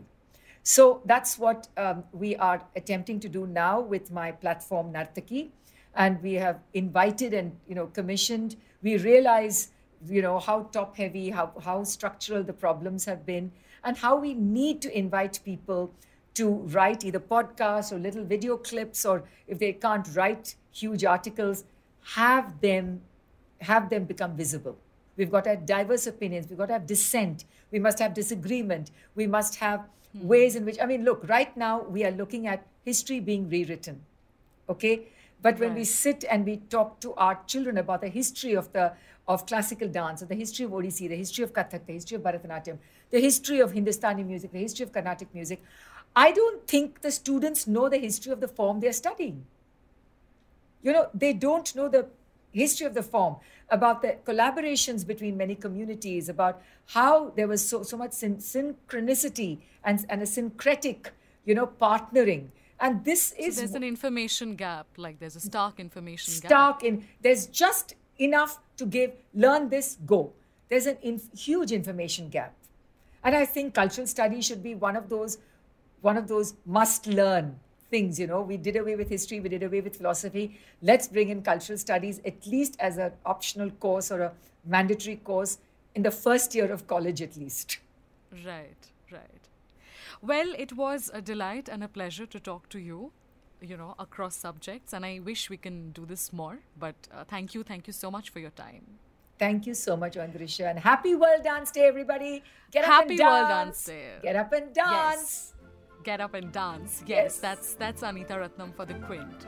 So 0.64 1.02
that's 1.06 1.38
what 1.38 1.68
um, 1.78 2.04
we 2.12 2.36
are 2.36 2.62
attempting 2.76 3.20
to 3.22 3.30
do 3.30 3.48
now 3.48 3.80
with 3.80 4.12
my 4.12 4.32
platform 4.32 4.94
Narthaki, 4.94 5.50
and 5.96 6.22
we 6.22 6.34
have 6.34 6.60
invited 6.74 7.34
and 7.34 7.56
you 7.68 7.76
know 7.76 7.88
commissioned. 7.88 8.56
We 8.82 8.98
realize 8.98 9.70
you 10.06 10.22
know, 10.22 10.40
how 10.40 10.64
top 10.72 10.96
heavy, 10.98 11.30
how, 11.30 11.52
how 11.64 11.84
structural 11.84 12.44
the 12.44 12.54
problems 12.54 13.06
have 13.06 13.26
been, 13.26 13.52
and 13.84 13.98
how 13.98 14.18
we 14.18 14.34
need 14.34 14.82
to 14.82 14.98
invite 14.98 15.40
people 15.44 15.92
to 16.36 16.50
write 16.50 17.04
either 17.04 17.20
podcasts 17.20 17.92
or 17.92 17.98
little 17.98 18.24
video 18.24 18.58
clips, 18.58 19.06
or 19.06 19.24
if 19.48 19.58
they 19.58 19.74
can't 19.74 20.08
write 20.16 20.56
huge 20.72 21.04
articles, 21.04 21.64
have 22.16 22.62
them 22.62 23.02
have 23.62 23.90
them 23.90 24.06
become 24.06 24.36
visible. 24.36 24.78
We've 25.16 25.32
got 25.32 25.46
to 25.46 25.52
have 25.52 25.66
diverse 25.66 26.08
opinions. 26.08 26.48
We've 26.50 26.58
got 26.58 26.68
to 26.68 26.74
have 26.74 26.86
dissent. 26.86 27.46
We 27.72 27.80
must 27.80 28.00
have 28.00 28.14
disagreement. 28.14 28.92
We 29.16 29.28
must 29.28 29.56
have 29.56 29.86
hmm. 30.14 30.28
ways 30.28 30.56
in 30.56 30.66
which, 30.66 30.78
I 30.82 30.86
mean, 30.86 31.04
look, 31.04 31.28
right 31.28 31.56
now 31.58 31.82
we 31.82 32.06
are 32.06 32.12
looking 32.12 32.48
at 32.48 32.66
history 32.86 33.20
being 33.20 33.50
rewritten. 33.50 34.02
Okay? 34.70 35.08
But 35.42 35.60
when 35.60 35.70
right. 35.70 35.80
we 35.80 35.84
sit 35.86 36.24
and 36.30 36.46
we 36.46 36.58
talk 36.58 37.00
to 37.02 37.14
our 37.16 37.40
children 37.48 37.78
about 37.78 38.02
the 38.02 38.10
history 38.10 38.54
of 38.54 38.72
the 38.74 38.94
of 39.28 39.46
classical 39.46 39.90
dance, 39.90 40.24
or 40.24 40.26
the 40.26 40.36
history 40.36 40.64
of 40.64 40.72
Odissi, 40.72 41.10
the 41.10 41.16
history 41.16 41.44
of 41.44 41.52
Kathak, 41.52 41.86
the 41.86 41.94
history 41.94 42.16
of 42.16 42.24
Bharatanatyam, 42.24 42.78
the 43.10 43.20
history 43.20 43.60
of 43.60 43.74
Hindustani 43.74 44.24
music, 44.24 44.54
the 44.54 44.60
history 44.60 44.84
of 44.84 44.94
Carnatic 44.94 45.34
music, 45.34 45.62
I 46.16 46.32
don't 46.32 46.66
think 46.68 47.02
the 47.02 47.12
students 47.12 47.68
know 47.68 47.90
the 47.90 47.98
history 47.98 48.32
of 48.32 48.40
the 48.40 48.48
form 48.48 48.80
they're 48.80 48.94
studying. 48.94 49.46
You 50.82 50.94
know, 50.94 51.10
they 51.14 51.34
don't 51.34 51.76
know 51.76 51.90
the 51.90 52.08
history 52.52 52.86
of 52.86 52.94
the 52.94 53.04
form, 53.04 53.38
about 53.70 54.02
the 54.02 54.18
collaborations 54.26 55.06
between 55.06 55.38
many 55.38 55.56
communities, 55.56 56.30
about 56.30 56.62
how 56.88 57.32
there 57.36 57.48
was 57.48 57.68
so, 57.68 57.84
so 57.84 57.98
much 57.98 58.14
syn- 58.14 58.38
synchronicity 58.38 59.60
and, 59.84 60.06
and 60.10 60.22
a 60.22 60.26
syncretic, 60.26 61.12
you 61.46 61.54
know, 61.54 61.68
partnering. 61.68 62.48
And 62.80 63.04
this 63.04 63.30
so 63.30 63.36
is 63.38 63.56
there's 63.58 63.74
an 63.74 63.84
information 63.84 64.56
gap, 64.56 64.88
like 64.98 65.20
there's 65.20 65.36
a 65.36 65.40
stark 65.40 65.80
information 65.80 66.32
stark 66.34 66.42
gap. 66.42 66.50
Stark 66.50 66.84
in 66.84 67.06
there's 67.22 67.48
just 67.48 67.96
enough 68.20 68.60
to 68.78 68.86
give, 68.86 69.12
learn 69.34 69.70
this, 69.70 69.98
go. 70.06 70.32
There's 70.70 70.86
a 70.86 70.98
inf- 71.06 71.34
huge 71.38 71.72
information 71.72 72.30
gap. 72.30 72.54
And 73.24 73.36
I 73.36 73.46
think 73.46 73.74
cultural 73.74 74.06
studies 74.08 74.46
should 74.46 74.62
be 74.62 74.76
one 74.76 74.96
of 74.96 75.10
those, 75.10 75.40
one 76.02 76.18
of 76.18 76.28
those 76.28 76.54
must 76.66 77.08
learn 77.08 77.60
things. 77.90 78.20
You 78.20 78.28
know, 78.28 78.42
we 78.42 78.58
did 78.58 78.76
away 78.76 78.96
with 78.96 79.10
history, 79.10 79.40
we 79.40 79.50
did 79.50 79.64
away 79.64 79.82
with 79.82 79.96
philosophy. 79.96 80.60
Let's 80.82 81.08
bring 81.08 81.30
in 81.30 81.42
cultural 81.42 81.78
studies 81.78 82.22
at 82.26 82.46
least 82.46 82.78
as 82.80 82.98
an 82.98 83.12
optional 83.26 83.72
course 83.72 84.12
or 84.12 84.22
a 84.22 84.32
mandatory 84.66 85.18
course 85.18 85.58
in 85.96 86.04
the 86.04 86.12
first 86.12 86.54
year 86.54 86.72
of 86.72 86.88
college, 86.88 87.22
at 87.22 87.36
least. 87.38 87.80
Right, 88.46 88.88
right. 89.12 89.50
Well, 90.22 90.54
it 90.58 90.74
was 90.74 91.10
a 91.14 91.22
delight 91.22 91.70
and 91.70 91.84
a 91.84 91.88
pleasure 91.88 92.26
to 92.26 92.40
talk 92.40 92.70
to 92.70 92.80
you 92.80 93.12
you 93.62 93.78
know 93.78 93.96
across 93.98 94.36
subjects 94.36 94.94
and 94.94 95.06
i 95.06 95.20
wish 95.20 95.50
we 95.50 95.58
can 95.58 95.92
do 95.92 96.06
this 96.06 96.32
more 96.32 96.60
but 96.80 96.96
uh, 97.12 97.24
thank 97.28 97.56
you 97.56 97.64
thank 97.64 97.88
you 97.88 97.94
so 97.94 98.12
much 98.12 98.30
for 98.30 98.40
your 98.40 98.52
time 98.52 98.84
thank 99.40 99.66
you 99.66 99.74
so 99.74 99.98
much 99.98 100.16
Oindrisha 100.16 100.70
and 100.70 100.80
happy 100.80 101.16
world 101.16 101.44
dance 101.44 101.72
day 101.72 101.88
everybody 101.88 102.44
get 102.72 102.86
happy 102.86 102.96
up 102.96 103.10
and 103.10 103.18
dance 103.18 103.28
world 103.28 103.48
dance 103.50 103.86
day 103.86 104.10
get 104.22 104.36
up 104.36 104.54
and 104.54 104.74
dance 104.74 104.86
yes. 104.86 105.54
Get 106.10 106.22
up 106.26 106.34
and 106.40 106.52
dance 106.52 107.04
yes, 107.06 107.10
yes 107.10 107.38
that's 107.46 107.74
that's 107.82 108.02
anita 108.10 108.36
ratnam 108.44 108.74
for 108.78 108.86
the 108.86 108.98
quint 109.08 109.48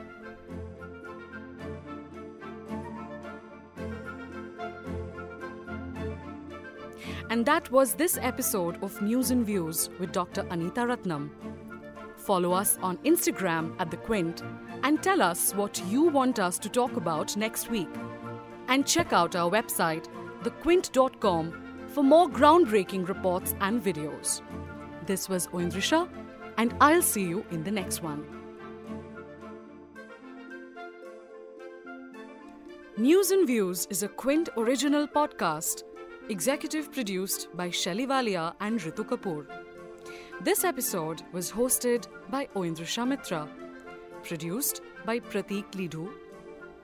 And 7.30 7.46
that 7.46 7.70
was 7.70 7.94
this 7.94 8.18
episode 8.20 8.82
of 8.82 9.00
News 9.00 9.30
and 9.30 9.46
Views 9.46 9.88
with 10.00 10.10
Dr. 10.10 10.44
Anita 10.50 10.80
Ratnam. 10.80 11.30
Follow 12.16 12.50
us 12.52 12.76
on 12.82 12.96
Instagram 12.98 13.76
at 13.78 13.88
The 13.88 13.98
Quint 13.98 14.42
and 14.82 15.00
tell 15.00 15.22
us 15.22 15.54
what 15.54 15.80
you 15.86 16.02
want 16.02 16.40
us 16.40 16.58
to 16.58 16.68
talk 16.68 16.96
about 16.96 17.36
next 17.36 17.70
week. 17.70 17.88
And 18.66 18.84
check 18.84 19.12
out 19.12 19.36
our 19.36 19.48
website, 19.48 20.08
thequint.com, 20.42 21.86
for 21.86 22.02
more 22.02 22.28
groundbreaking 22.28 23.08
reports 23.08 23.54
and 23.60 23.80
videos. 23.80 24.42
This 25.06 25.28
was 25.28 25.46
Oindrisha, 25.48 26.08
and 26.60 26.74
I'll 26.78 27.00
see 27.00 27.22
you 27.22 27.42
in 27.52 27.64
the 27.64 27.70
next 27.70 28.02
one. 28.02 28.22
News 32.98 33.30
and 33.30 33.46
Views 33.46 33.86
is 33.88 34.02
a 34.02 34.08
Quint 34.08 34.50
original 34.58 35.06
podcast, 35.08 35.84
executive 36.28 36.92
produced 36.92 37.48
by 37.54 37.70
Shelly 37.70 38.06
Walia 38.06 38.52
and 38.60 38.78
Ritu 38.78 39.06
Kapoor. 39.06 39.46
This 40.42 40.62
episode 40.64 41.22
was 41.32 41.50
hosted 41.50 42.06
by 42.28 42.46
Oindrisha 42.54 43.08
Mitra, 43.08 43.48
produced 44.22 44.82
by 45.06 45.18
Pratik 45.18 45.72
Lidhu, 45.72 46.12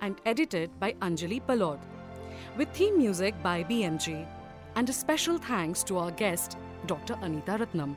and 0.00 0.22
edited 0.24 0.70
by 0.80 0.92
Anjali 1.02 1.42
Palod, 1.42 1.80
with 2.56 2.70
theme 2.70 2.96
music 2.96 3.34
by 3.42 3.62
BMG, 3.64 4.26
and 4.74 4.88
a 4.88 4.92
special 5.04 5.36
thanks 5.36 5.84
to 5.84 5.98
our 5.98 6.12
guest, 6.12 6.56
Dr. 6.86 7.18
Anita 7.20 7.58
Ratnam. 7.58 7.94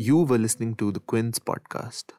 You 0.00 0.22
were 0.22 0.38
listening 0.38 0.76
to 0.76 0.92
the 0.92 1.00
Quints 1.00 1.38
podcast. 1.38 2.14